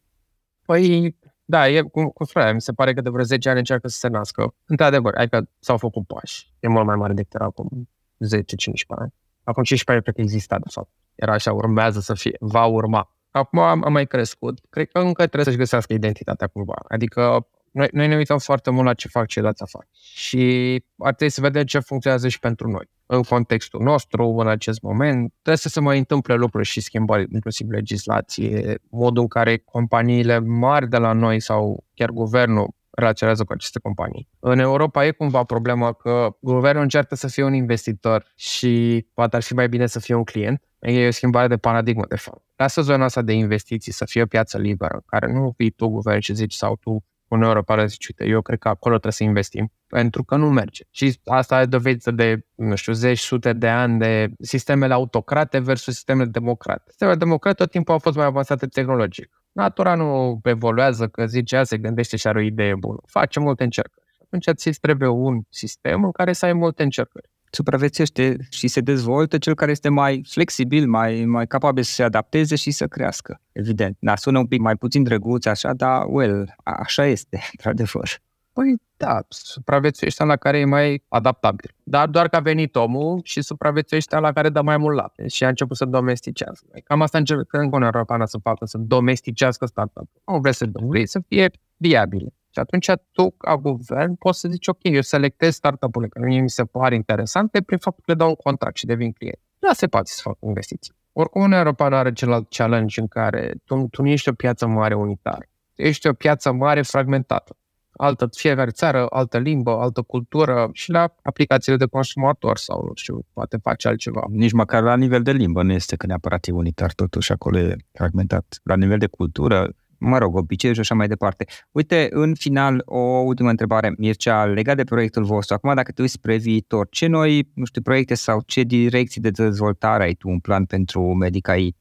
Păi, 0.66 1.16
da, 1.46 1.70
e, 1.70 1.82
cum, 1.82 2.06
cum 2.08 2.26
spuneam, 2.26 2.54
mi 2.54 2.62
se 2.62 2.72
pare 2.72 2.94
că 2.94 3.02
de 3.02 3.10
vreo 3.10 3.24
10 3.24 3.50
ani 3.50 3.58
încearcă 3.58 3.88
să 3.88 3.98
se 3.98 4.08
nască. 4.08 4.56
Într-adevăr, 4.66 5.16
adică 5.16 5.50
s-au 5.60 5.78
făcut 5.78 6.08
pași. 6.08 6.54
E 6.60 6.68
mult 6.68 6.86
mai 6.86 6.96
mare 6.96 7.14
decât 7.14 7.34
era 7.34 7.46
acum 7.46 7.90
10-15 8.20 8.40
ani. 8.88 9.14
Acum 9.44 9.64
15 9.64 9.92
ani 9.92 10.02
cred 10.02 10.16
că 10.16 10.22
exista, 10.22 10.58
de 10.58 10.70
fapt. 10.72 10.90
Era 11.16 11.34
așa, 11.34 11.54
urmează 11.54 12.00
să 12.00 12.14
fie, 12.14 12.38
va 12.40 12.66
urma. 12.66 13.14
Acum 13.32 13.60
am, 13.60 13.84
am 13.84 13.92
mai 13.92 14.06
crescut. 14.08 14.60
Cred 14.70 14.89
că 14.92 15.00
încă 15.00 15.22
trebuie 15.22 15.44
să-și 15.44 15.58
găsească 15.58 15.94
identitatea 15.94 16.48
cumva. 16.48 16.76
Adică 16.88 17.48
noi, 17.72 17.88
noi 17.92 18.08
ne 18.08 18.15
uităm 18.15 18.38
foarte 18.38 18.70
mult 18.70 18.86
la 18.86 18.94
ce 18.94 19.08
fac 19.08 19.28
ceilalți 19.28 19.63
afară 19.63 19.88
și 19.92 20.84
ar 20.98 21.13
trebui 21.13 21.34
să 21.34 21.42
vedem 21.42 21.63
ce 21.63 21.80
funcționează 21.80 22.28
și 22.28 22.39
pentru 22.39 22.70
noi. 22.70 22.89
În 23.06 23.22
contextul 23.22 23.82
nostru, 23.82 24.28
în 24.28 24.48
acest 24.48 24.82
moment, 24.82 25.30
trebuie 25.32 25.58
să 25.58 25.70
se 25.70 25.80
mai 25.80 25.98
întâmple 25.98 26.36
lucruri 26.36 26.68
și 26.68 26.82
schimbări, 26.82 27.28
inclusiv 27.32 27.70
legislație, 27.70 28.80
modul 28.89 29.22
în 29.22 29.28
care 29.28 29.58
companiile 29.58 30.39
mari 30.39 30.89
de 30.89 30.98
la 30.98 31.13
noi 31.13 31.39
sau 31.39 31.84
chiar 31.94 32.10
guvernul 32.10 32.70
relaționează 32.91 33.43
cu 33.43 33.54
aceste 33.54 33.80
companii. 33.80 34.28
În 34.39 34.60
Europa 34.60 35.06
e 35.06 35.12
cumva 35.12 35.43
problema 35.43 35.93
că 35.93 36.38
guvernul 36.39 36.84
încearcă 36.84 37.15
să 37.15 37.28
fie 37.28 37.43
un 37.43 37.54
investitor 37.54 38.25
și 38.36 39.06
poate 39.13 39.36
ar 39.36 39.41
fi 39.41 39.54
mai 39.54 39.69
bine 39.69 39.86
să 39.86 39.99
fie 39.99 40.15
un 40.15 40.23
client. 40.23 40.63
E 40.80 41.08
o 41.08 41.12
schimbare 41.12 41.47
de 41.47 41.58
paradigmă, 41.58 42.06
de 42.10 42.15
fapt. 42.15 42.43
Lasă 42.56 42.82
zona 42.82 43.04
asta 43.04 43.21
de 43.21 43.34
investiții 43.34 43.91
să 43.91 44.06
fie 44.06 44.21
o 44.21 44.25
piață 44.25 44.58
liberă, 44.58 44.93
în 44.93 45.04
care 45.06 45.32
nu 45.32 45.54
vii 45.58 45.69
tu 45.69 45.88
guvern 45.88 46.19
și 46.19 46.34
zici 46.34 46.54
sau 46.54 46.75
tu 46.75 47.04
Uniunea 47.30 47.54
Europeană 47.54 47.86
zice, 47.86 48.08
uite, 48.10 48.32
eu 48.32 48.41
cred 48.41 48.60
că 48.60 48.67
acolo 48.67 48.93
trebuie 48.93 49.13
să 49.13 49.23
investim, 49.23 49.71
pentru 49.88 50.23
că 50.23 50.36
nu 50.36 50.49
merge. 50.49 50.84
Și 50.89 51.19
asta 51.25 51.62
e 51.62 51.65
dovedită 51.65 52.12
de, 52.12 52.45
nu 52.56 52.75
știu, 52.75 52.93
zeci, 52.93 53.19
sute 53.19 53.54
de 53.54 53.67
ani 53.67 53.99
de 53.99 54.32
sistemele 54.41 54.93
autocrate 54.93 55.60
versus 55.60 55.93
sistemele 55.93 56.30
democrate. 56.30 56.84
Sistemele 56.88 57.17
democrate 57.17 57.56
tot 57.56 57.71
timpul 57.71 57.93
au 57.93 57.99
fost 57.99 58.15
mai 58.15 58.25
avansate 58.25 58.67
tehnologic. 58.67 59.38
Natura 59.52 59.96
nu 59.96 60.40
evoluează 60.44 61.08
că 61.08 61.26
zice, 61.26 61.56
ea 61.56 61.64
se 61.64 61.78
gândește 61.78 62.18
și 62.18 62.28
are 62.28 62.40
o 62.40 62.42
idee 62.42 62.76
bună. 62.76 62.98
Face 63.06 63.40
multe 63.40 63.64
încercări. 63.64 64.06
Atunci 64.22 64.50
ți 64.56 64.80
trebuie 64.80 65.10
un 65.10 65.42
sistem 65.50 66.04
în 66.04 66.12
care 66.12 66.34
să 66.34 66.46
ai 66.46 66.54
multe 66.54 66.84
încercări 66.84 67.30
supraviețuiește 67.52 68.38
și 68.50 68.68
se 68.68 68.82
dezvoltă 68.82 69.38
cel 69.38 69.56
care 69.56 69.72
este 69.72 69.90
mai 69.90 70.24
flexibil, 70.30 70.88
mai, 70.88 71.26
mai 71.26 71.48
capabil 71.48 71.84
să 71.84 71.94
se 71.94 72.04
adapteze 72.04 72.56
și 72.56 72.72
să 72.72 72.88
crească. 72.88 73.42
Evident. 73.52 73.98
Da, 74.00 74.16
sună 74.16 74.40
un 74.40 74.48
pic 74.48 74.60
mai 74.60 74.76
puțin 74.76 75.04
drăguț 75.04 75.46
așa, 75.46 75.74
dar, 75.74 76.06
well, 76.08 76.56
așa 76.64 77.06
este, 77.06 77.42
într-adevăr. 77.52 78.10
Păi 78.54 78.76
da, 78.98 79.20
supraviețuiește 79.28 80.24
la 80.24 80.36
care 80.36 80.60
e 80.60 80.66
mai 80.66 81.04
adaptabil. 81.08 81.76
Dar 81.84 82.08
doar 82.08 82.28
că 82.30 82.36
a 82.36 82.40
venit 82.40 82.76
omul 82.76 83.20
și 83.24 83.42
supraviețuiește 83.42 84.20
la 84.20 84.32
care 84.32 84.50
dă 84.50 84.62
mai 84.62 84.78
mult 84.78 84.96
lapte 84.96 85.28
și 85.28 85.44
a 85.44 85.48
început 85.48 85.78
să 85.78 85.86
domesticească. 85.86 86.68
Cam 86.84 87.02
asta 87.02 87.18
încercăm 87.18 87.70
în 87.72 87.82
Europeană 87.82 88.26
să 88.26 88.38
facă, 88.38 88.66
să 88.66 88.78
domesticească 88.78 89.66
startup. 89.66 90.10
Nu 90.26 90.40
vrei 90.40 90.54
să 90.54 90.66
vrei 90.72 91.08
să 91.08 91.20
fie 91.28 91.52
viabile. 91.78 92.34
Și 92.50 92.60
atunci 92.60 92.92
tu, 93.12 93.32
ca 93.32 93.58
guvern, 93.58 94.16
poți 94.16 94.40
să 94.40 94.48
zici, 94.48 94.68
ok, 94.68 94.80
eu 94.82 95.02
selectez 95.02 95.54
startup-urile 95.54 96.10
care 96.10 96.26
mie 96.26 96.42
mi 96.42 96.50
se 96.50 96.64
pare 96.64 96.96
interesante 96.96 97.62
prin 97.62 97.78
faptul 97.78 98.04
că 98.06 98.12
le 98.12 98.18
dau 98.18 98.30
un 98.30 98.36
contract 98.36 98.78
și 98.78 98.86
devin 98.86 99.12
client. 99.12 99.40
Da, 99.60 99.74
se 99.74 99.88
poate 99.88 100.10
să 100.12 100.20
fac 100.24 100.38
investiții. 100.40 100.94
Oricum, 101.14 101.42
Uniunea 101.42 101.64
Europeană 101.64 101.96
are 101.96 102.14
celălalt 102.14 102.50
challenge 102.50 103.00
în 103.00 103.08
care 103.08 103.54
tu, 103.66 103.88
tu 103.92 104.02
nu 104.02 104.08
ești 104.08 104.30
o 104.30 104.34
piață 104.34 104.68
mare 104.68 104.94
unitară. 104.94 105.46
Ești 105.76 106.08
o 106.08 106.14
piață 106.14 106.52
mare 106.52 106.82
fragmentată. 106.82 107.58
Altă, 108.02 108.30
fiecare 108.32 108.70
țară, 108.70 109.06
altă 109.10 109.38
limbă, 109.38 109.72
altă 109.72 110.02
cultură 110.02 110.70
și 110.74 110.92
la 110.92 111.16
aplicațiile 111.22 111.78
de 111.78 111.86
consumator 111.86 112.58
sau, 112.58 112.84
nu 112.86 112.92
știu, 112.96 113.26
poate 113.34 113.58
face 113.62 113.88
altceva. 113.88 114.24
Nici 114.30 114.52
măcar 114.52 114.84
la 114.84 114.96
nivel 114.96 115.22
de 115.22 115.32
limbă 115.32 115.64
nu 115.64 115.72
este 115.72 115.96
că 115.96 116.06
neapărat 116.06 116.48
e 116.48 116.52
unitar, 116.52 116.94
totuși 116.94 117.32
acolo 117.32 117.58
e 117.58 117.76
fragmentat. 117.92 118.60
La 118.64 118.76
nivel 118.76 118.98
de 118.98 119.08
cultură, 119.08 119.70
mă 119.98 120.18
rog, 120.18 120.36
obiceiuri 120.36 120.80
și 120.80 120.86
așa 120.86 120.96
mai 120.96 121.08
departe. 121.08 121.46
Uite, 121.72 122.08
în 122.12 122.36
final, 122.36 122.82
o 122.86 123.00
ultimă 123.00 123.50
întrebare, 123.50 123.94
Mircea, 123.98 124.46
legat 124.46 124.76
de 124.76 124.84
proiectul 124.84 125.24
vostru. 125.24 125.56
Acum, 125.56 125.76
dacă 125.76 125.92
te 125.92 126.02
uiți 126.02 126.14
spre 126.14 126.38
viitor, 126.38 126.88
ce 126.90 127.08
noi, 127.08 127.52
nu 127.54 127.66
știu, 127.66 127.82
proiecte 127.82 128.14
sau 128.14 128.42
ce 128.46 128.62
direcții 128.62 129.22
de 129.22 129.30
dezvoltare 129.30 130.04
ai 130.04 130.14
tu 130.14 130.30
un 130.30 130.40
plan 130.40 130.66
pentru 130.66 131.02
Medicai? 131.14 131.76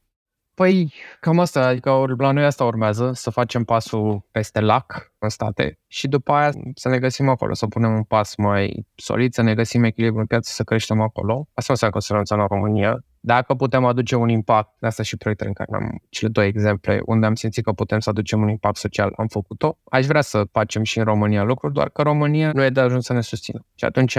Păi, 0.59 0.93
cam 1.19 1.39
asta, 1.39 1.67
adică 1.67 2.05
la 2.17 2.31
noi 2.31 2.45
asta 2.45 2.63
urmează, 2.63 3.11
să 3.13 3.29
facem 3.29 3.63
pasul 3.63 4.27
peste 4.31 4.59
lac 4.59 5.13
în 5.17 5.29
state 5.29 5.79
și 5.87 6.07
după 6.07 6.31
aia 6.31 6.51
să 6.75 6.89
ne 6.89 6.99
găsim 6.99 7.29
acolo, 7.29 7.53
să 7.53 7.67
punem 7.67 7.93
un 7.93 8.03
pas 8.03 8.35
mai 8.35 8.85
solid, 8.95 9.33
să 9.33 9.41
ne 9.41 9.53
găsim 9.53 9.83
echilibru 9.83 10.19
în 10.19 10.25
piață, 10.25 10.51
să 10.53 10.63
creștem 10.63 11.01
acolo. 11.01 11.47
Asta 11.53 11.73
înseamnă 11.73 11.99
considerăm 11.99 12.39
la 12.39 12.55
România. 12.55 13.03
Dacă 13.19 13.53
putem 13.53 13.85
aduce 13.85 14.15
un 14.15 14.29
impact, 14.29 14.69
de 14.79 14.87
asta 14.87 15.03
și 15.03 15.17
proiectele 15.17 15.49
în 15.49 15.55
care 15.55 15.83
am 15.83 16.01
cele 16.09 16.31
două 16.31 16.47
exemple, 16.47 17.01
unde 17.05 17.25
am 17.25 17.35
simțit 17.35 17.63
că 17.63 17.71
putem 17.71 17.99
să 17.99 18.09
aducem 18.09 18.41
un 18.41 18.49
impact 18.49 18.77
social, 18.77 19.13
am 19.17 19.27
făcut-o. 19.27 19.77
Aș 19.83 20.05
vrea 20.05 20.21
să 20.21 20.43
facem 20.51 20.83
și 20.83 20.97
în 20.97 21.03
România 21.03 21.43
lucruri, 21.43 21.73
doar 21.73 21.89
că 21.89 22.01
România 22.01 22.51
nu 22.53 22.63
e 22.63 22.69
de 22.69 22.79
ajuns 22.79 23.05
să 23.05 23.13
ne 23.13 23.21
susțină. 23.21 23.65
Și 23.75 23.85
atunci... 23.85 24.17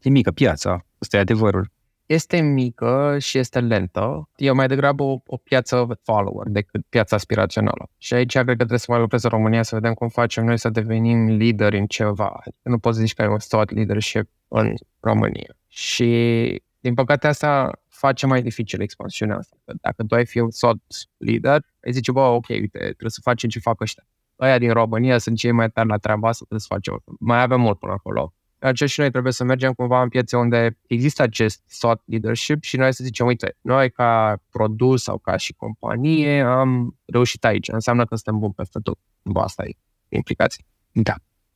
E 0.00 0.10
mică 0.10 0.30
piața, 0.30 0.86
ăsta 1.00 1.16
e 1.16 1.20
adevărul 1.20 1.72
este 2.06 2.40
mică 2.40 3.16
și 3.18 3.38
este 3.38 3.60
lentă. 3.60 4.28
E 4.36 4.50
mai 4.50 4.66
degrabă 4.66 5.02
o, 5.02 5.18
o 5.26 5.36
piață 5.36 5.98
follower 6.02 6.48
decât 6.48 6.86
piața 6.88 7.16
aspirațională. 7.16 7.90
Și 7.98 8.14
aici 8.14 8.32
cred 8.32 8.46
că 8.46 8.54
trebuie 8.54 8.78
să 8.78 8.86
mai 8.88 9.00
lucrez 9.00 9.22
în 9.22 9.30
România 9.30 9.62
să 9.62 9.74
vedem 9.74 9.94
cum 9.94 10.08
facem 10.08 10.44
noi 10.44 10.58
să 10.58 10.68
devenim 10.68 11.26
lideri 11.26 11.78
în 11.78 11.86
ceva. 11.86 12.28
Adică 12.28 12.68
nu 12.68 12.78
poți 12.78 12.98
zici 12.98 13.14
că 13.14 13.22
ai 13.22 13.28
un 13.28 13.38
thought 13.48 13.70
leadership 13.70 14.28
în 14.48 14.74
România. 15.00 15.56
Și 15.68 16.62
din 16.80 16.94
păcate 16.94 17.26
asta 17.26 17.80
face 17.88 18.26
mai 18.26 18.42
dificil 18.42 18.80
expansiunea 18.80 19.36
asta. 19.36 19.56
Dacă 19.64 20.04
tu 20.04 20.14
ai 20.14 20.26
fi 20.26 20.38
un 20.38 20.50
thought 20.50 20.80
leader, 21.16 21.64
ai 21.84 21.92
zice, 21.92 22.12
bă, 22.12 22.20
ok, 22.20 22.48
uite, 22.48 22.78
trebuie 22.78 23.10
să 23.10 23.20
facem 23.22 23.48
ce 23.48 23.58
fac 23.58 23.80
ăștia. 23.80 24.06
Aia 24.36 24.58
din 24.58 24.72
România 24.72 25.18
sunt 25.18 25.36
cei 25.36 25.52
mai 25.52 25.70
tari 25.70 25.88
la 25.88 25.96
treaba 25.96 26.28
asta, 26.28 26.44
trebuie 26.48 26.60
să 26.60 26.74
facem. 26.74 27.02
Mai 27.18 27.42
avem 27.42 27.60
mult 27.60 27.78
până 27.78 27.92
acolo 27.92 28.32
aceea 28.66 28.88
și 28.88 29.00
noi 29.00 29.10
trebuie 29.10 29.32
să 29.32 29.44
mergem 29.44 29.72
cumva 29.72 30.02
în 30.02 30.08
piețe 30.08 30.36
unde 30.36 30.78
există 30.86 31.22
acest 31.22 31.62
thought 31.78 32.02
leadership 32.04 32.62
și 32.62 32.76
noi 32.76 32.94
să 32.94 33.04
zicem, 33.04 33.26
uite, 33.26 33.56
noi 33.60 33.90
ca 33.90 34.42
produs 34.50 35.02
sau 35.02 35.18
ca 35.18 35.36
și 35.36 35.52
companie 35.52 36.40
am 36.40 36.98
reușit 37.04 37.44
aici. 37.44 37.68
Înseamnă 37.68 38.04
că 38.04 38.14
suntem 38.14 38.40
buni 38.40 38.52
peste 38.52 38.78
tot. 38.82 38.98
Asta 39.34 39.64
e 39.64 39.76
implicații. 40.08 40.66
Da. 40.92 41.14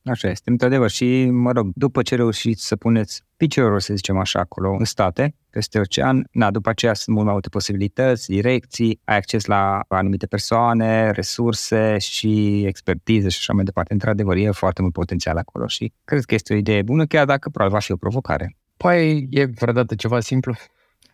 Așa 0.09 0.29
este, 0.29 0.49
într-adevăr. 0.49 0.89
Și, 0.89 1.25
mă 1.25 1.51
rog, 1.51 1.71
după 1.75 2.01
ce 2.01 2.15
reușiți 2.15 2.67
să 2.67 2.75
puneți 2.75 3.21
piciorul, 3.37 3.79
să 3.79 3.93
zicem 3.93 4.17
așa, 4.17 4.39
acolo, 4.39 4.75
în 4.79 4.85
state, 4.85 5.35
peste 5.49 5.79
ocean, 5.79 6.27
na, 6.31 6.51
după 6.51 6.69
aceea 6.69 6.93
sunt 6.93 7.07
mult 7.15 7.25
mai 7.25 7.33
multe 7.33 7.49
posibilități, 7.49 8.29
direcții, 8.29 8.99
ai 9.03 9.17
acces 9.17 9.45
la 9.45 9.79
anumite 9.87 10.25
persoane, 10.25 11.11
resurse 11.11 11.97
și 11.97 12.63
expertiză 12.65 13.29
și 13.29 13.37
așa 13.39 13.53
mai 13.53 13.63
departe. 13.63 13.93
Într-adevăr, 13.93 14.35
e 14.35 14.51
foarte 14.51 14.81
mult 14.81 14.93
potențial 14.93 15.37
acolo 15.37 15.67
și 15.67 15.93
cred 16.03 16.23
că 16.23 16.33
este 16.33 16.53
o 16.53 16.57
idee 16.57 16.81
bună, 16.81 17.05
chiar 17.05 17.25
dacă 17.25 17.49
probabil 17.49 17.73
va 17.73 17.83
fi 17.83 17.91
o 17.91 17.95
provocare. 17.95 18.55
Păi, 18.77 19.27
e 19.29 19.45
vreodată 19.45 19.95
ceva 19.95 20.19
simplu? 20.19 20.53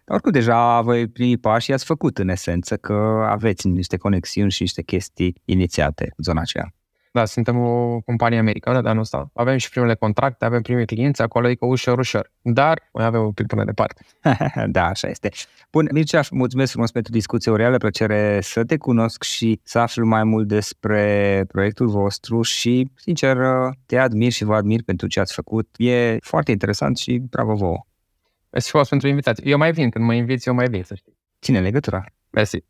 Oricum, 0.07 0.31
deja 0.31 0.81
voi 0.81 1.07
primi 1.07 1.37
pași 1.37 1.65
și 1.65 1.73
ați 1.73 1.85
făcut 1.85 2.17
în 2.17 2.29
esență 2.29 2.77
că 2.77 3.25
aveți 3.29 3.67
niște 3.67 3.97
conexiuni 3.97 4.51
și 4.51 4.61
niște 4.61 4.81
chestii 4.81 5.41
inițiate 5.45 6.03
în 6.03 6.23
zona 6.23 6.41
aceea. 6.41 6.73
Da, 7.15 7.25
suntem 7.25 7.59
o 7.59 7.99
companie 8.01 8.37
americană 8.37 8.81
de 8.81 8.89
anul 8.89 9.01
ăsta. 9.01 9.29
Avem 9.33 9.57
și 9.57 9.69
primele 9.69 9.95
contracte, 9.95 10.45
avem 10.45 10.61
primii 10.61 10.85
clienți, 10.85 11.21
acolo 11.21 11.45
adică 11.45 11.65
ușor, 11.65 11.99
ușor. 11.99 12.31
Dar 12.41 12.81
mai 12.93 13.05
avem 13.05 13.21
un 13.21 13.31
pic 13.31 13.45
până 13.47 13.63
departe. 13.63 14.05
da, 14.77 14.85
așa 14.85 15.07
este. 15.07 15.31
Bun, 15.71 15.89
Mircea, 15.91 16.21
mulțumesc 16.31 16.71
frumos 16.71 16.91
pentru 16.91 17.11
discuție, 17.11 17.51
o 17.51 17.55
reală 17.55 17.77
plăcere 17.77 18.39
să 18.41 18.63
te 18.63 18.77
cunosc 18.77 19.23
și 19.23 19.59
să 19.63 19.79
aflu 19.79 20.05
mai 20.05 20.23
mult 20.23 20.47
despre 20.47 21.45
proiectul 21.47 21.87
vostru 21.87 22.41
și, 22.41 22.91
sincer, 22.95 23.37
te 23.85 23.97
admir 23.97 24.31
și 24.31 24.43
vă 24.43 24.55
admir 24.55 24.83
pentru 24.83 25.07
ce 25.07 25.19
ați 25.19 25.33
făcut. 25.33 25.67
E 25.77 26.17
foarte 26.21 26.51
interesant 26.51 26.97
și 26.97 27.21
bravo 27.29 27.53
vouă. 27.53 27.85
Mersi 28.49 28.69
frumos 28.69 28.89
pentru 28.89 29.07
invitație. 29.07 29.49
Eu 29.49 29.57
mai 29.57 29.71
vin, 29.71 29.89
când 29.89 30.05
mă 30.05 30.13
inviți, 30.13 30.47
eu 30.47 30.53
mai 30.53 30.67
vin, 30.67 30.83
să 30.83 30.95
știi. 30.95 31.17
Ține 31.41 31.59
legătura. 31.59 32.05
Mersi. 32.29 32.63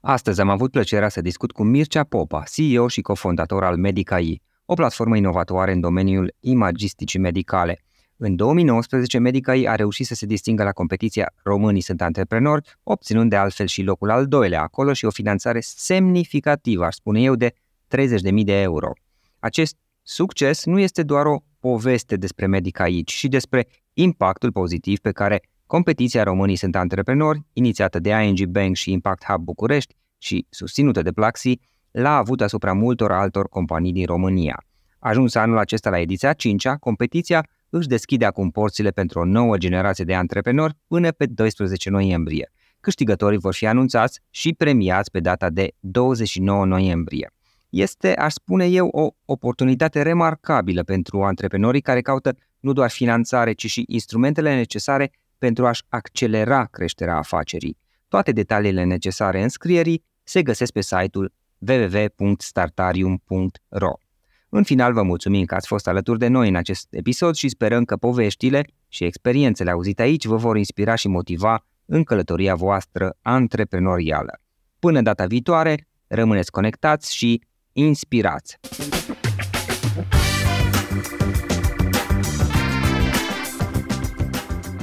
Astăzi 0.00 0.40
am 0.40 0.48
avut 0.48 0.70
plăcerea 0.70 1.08
să 1.08 1.20
discut 1.20 1.52
cu 1.52 1.62
Mircea 1.62 2.04
Popa, 2.04 2.42
CEO 2.52 2.88
și 2.88 3.00
cofondator 3.00 3.64
al 3.64 3.76
Medicai, 3.76 4.42
o 4.64 4.74
platformă 4.74 5.16
inovatoare 5.16 5.72
în 5.72 5.80
domeniul 5.80 6.34
imagisticii 6.40 7.18
medicale. 7.18 7.82
În 8.16 8.36
2019, 8.36 9.18
Medicai 9.18 9.64
a 9.64 9.74
reușit 9.74 10.06
să 10.06 10.14
se 10.14 10.26
distingă 10.26 10.62
la 10.62 10.72
competiția 10.72 11.32
Românii 11.42 11.80
sunt 11.80 12.00
antreprenori, 12.00 12.76
obținând 12.82 13.30
de 13.30 13.36
altfel 13.36 13.66
și 13.66 13.82
locul 13.82 14.10
al 14.10 14.26
doilea 14.26 14.62
acolo 14.62 14.92
și 14.92 15.04
o 15.04 15.10
finanțare 15.10 15.58
semnificativă, 15.60 16.84
aș 16.84 16.94
spune 16.94 17.20
eu, 17.20 17.34
de 17.34 17.54
30.000 17.96 18.44
de 18.44 18.60
euro. 18.60 18.92
Acest 19.38 19.76
succes 20.02 20.64
nu 20.64 20.78
este 20.78 21.02
doar 21.02 21.26
o 21.26 21.42
poveste 21.60 22.16
despre 22.16 22.46
Medicai, 22.46 23.02
ci 23.04 23.12
și 23.12 23.28
despre 23.28 23.66
impactul 23.92 24.52
pozitiv 24.52 24.98
pe 24.98 25.12
care 25.12 25.42
Competiția 25.68 26.22
Românii 26.22 26.56
sunt 26.56 26.76
antreprenori, 26.76 27.44
inițiată 27.52 27.98
de 27.98 28.10
ING 28.10 28.44
Bank 28.44 28.76
și 28.76 28.92
Impact 28.92 29.24
Hub 29.24 29.42
București 29.42 29.94
și 30.18 30.46
susținută 30.50 31.02
de 31.02 31.10
Plaxi, 31.10 31.60
l-a 31.90 32.16
avut 32.16 32.40
asupra 32.40 32.72
multor 32.72 33.12
altor 33.12 33.48
companii 33.48 33.92
din 33.92 34.06
România. 34.06 34.64
Ajuns 34.98 35.34
anul 35.34 35.58
acesta 35.58 35.90
la 35.90 36.00
ediția 36.00 36.34
5-a, 36.34 36.76
competiția 36.76 37.46
își 37.68 37.88
deschide 37.88 38.24
acum 38.24 38.50
porțile 38.50 38.90
pentru 38.90 39.20
o 39.20 39.24
nouă 39.24 39.56
generație 39.56 40.04
de 40.04 40.14
antreprenori 40.14 40.74
până 40.86 41.10
pe 41.10 41.26
12 41.26 41.90
noiembrie. 41.90 42.52
Câștigătorii 42.80 43.38
vor 43.38 43.54
fi 43.54 43.66
anunțați 43.66 44.20
și 44.30 44.52
premiați 44.52 45.10
pe 45.10 45.20
data 45.20 45.50
de 45.50 45.72
29 45.80 46.64
noiembrie. 46.64 47.30
Este, 47.68 48.14
aș 48.14 48.32
spune 48.32 48.66
eu, 48.66 48.88
o 48.88 49.08
oportunitate 49.24 50.02
remarcabilă 50.02 50.82
pentru 50.82 51.22
antreprenorii 51.22 51.80
care 51.80 52.00
caută 52.00 52.36
nu 52.60 52.72
doar 52.72 52.90
finanțare, 52.90 53.52
ci 53.52 53.66
și 53.66 53.84
instrumentele 53.86 54.54
necesare 54.54 55.10
pentru 55.38 55.66
a-și 55.66 55.82
accelera 55.88 56.64
creșterea 56.64 57.16
afacerii. 57.16 57.78
Toate 58.08 58.32
detaliile 58.32 58.84
necesare 58.84 59.42
înscrierii 59.42 60.04
se 60.22 60.42
găsesc 60.42 60.72
pe 60.72 60.80
site-ul 60.80 61.32
www.startarium.ro. 61.58 63.92
În 64.48 64.62
final, 64.62 64.92
vă 64.92 65.02
mulțumim 65.02 65.44
că 65.44 65.54
ați 65.54 65.66
fost 65.66 65.86
alături 65.86 66.18
de 66.18 66.26
noi 66.26 66.48
în 66.48 66.54
acest 66.54 66.86
episod 66.90 67.34
și 67.34 67.48
sperăm 67.48 67.84
că 67.84 67.96
poveștile 67.96 68.64
și 68.88 69.04
experiențele 69.04 69.70
auzite 69.70 70.02
aici 70.02 70.26
vă 70.26 70.36
vor 70.36 70.56
inspira 70.56 70.94
și 70.94 71.08
motiva 71.08 71.66
în 71.84 72.04
călătoria 72.04 72.54
voastră 72.54 73.16
antreprenorială. 73.22 74.40
Până 74.78 75.02
data 75.02 75.26
viitoare, 75.26 75.86
rămâneți 76.06 76.50
conectați 76.50 77.16
și 77.16 77.42
inspirați! 77.72 78.58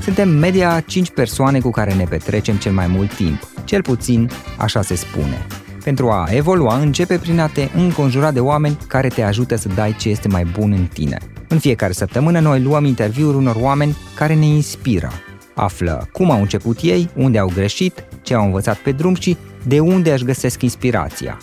Suntem 0.05 0.29
media 0.29 0.79
5 0.79 1.09
persoane 1.09 1.59
cu 1.59 1.69
care 1.69 1.93
ne 1.93 2.03
petrecem 2.03 2.55
cel 2.55 2.71
mai 2.71 2.87
mult 2.87 3.15
timp, 3.15 3.49
cel 3.63 3.81
puțin 3.81 4.29
așa 4.57 4.81
se 4.81 4.95
spune. 4.95 5.45
Pentru 5.83 6.09
a 6.09 6.27
evolua, 6.29 6.77
începe 6.77 7.17
prin 7.17 7.39
a 7.39 7.47
te 7.47 7.67
înconjura 7.75 8.31
de 8.31 8.39
oameni 8.39 8.77
care 8.87 9.07
te 9.07 9.21
ajută 9.21 9.55
să 9.55 9.69
dai 9.75 9.95
ce 9.99 10.09
este 10.09 10.27
mai 10.27 10.45
bun 10.59 10.71
în 10.71 10.85
tine. 10.85 11.17
În 11.47 11.59
fiecare 11.59 11.91
săptămână 11.93 12.39
noi 12.39 12.61
luăm 12.61 12.85
interviuri 12.85 13.37
unor 13.37 13.55
oameni 13.59 13.97
care 14.15 14.35
ne 14.35 14.45
inspiră. 14.45 15.11
Află 15.53 16.09
cum 16.11 16.31
au 16.31 16.39
început 16.39 16.79
ei, 16.81 17.09
unde 17.15 17.37
au 17.37 17.51
greșit, 17.53 18.03
ce 18.21 18.33
au 18.33 18.45
învățat 18.45 18.77
pe 18.77 18.91
drum 18.91 19.15
și 19.15 19.37
de 19.63 19.79
unde 19.79 20.13
își 20.13 20.25
găsesc 20.25 20.61
inspirația. 20.61 21.37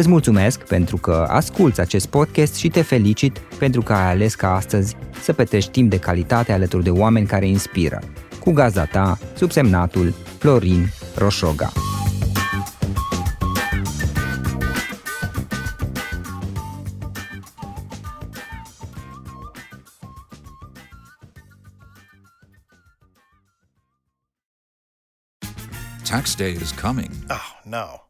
Îți 0.00 0.08
mulțumesc 0.08 0.66
pentru 0.66 0.96
că 0.96 1.26
asculți 1.28 1.80
acest 1.80 2.06
podcast 2.06 2.54
și 2.54 2.68
te 2.68 2.82
felicit 2.82 3.38
pentru 3.38 3.82
că 3.82 3.92
ai 3.92 4.10
ales 4.10 4.34
ca 4.34 4.54
astăzi 4.54 4.96
să 5.22 5.32
petrești 5.32 5.70
timp 5.70 5.90
de 5.90 5.98
calitate 5.98 6.52
alături 6.52 6.84
de 6.84 6.90
oameni 6.90 7.26
care 7.26 7.46
inspiră. 7.46 8.00
Cu 8.38 8.52
gazda 8.52 8.84
ta, 8.84 9.18
subsemnatul 9.36 10.14
Florin 10.38 10.92
Roșoga. 11.16 11.72
Tax 26.10 26.36
day 26.36 26.56
is 26.60 26.72
coming. 26.72 27.10
Oh, 27.28 27.60
no. 27.64 28.09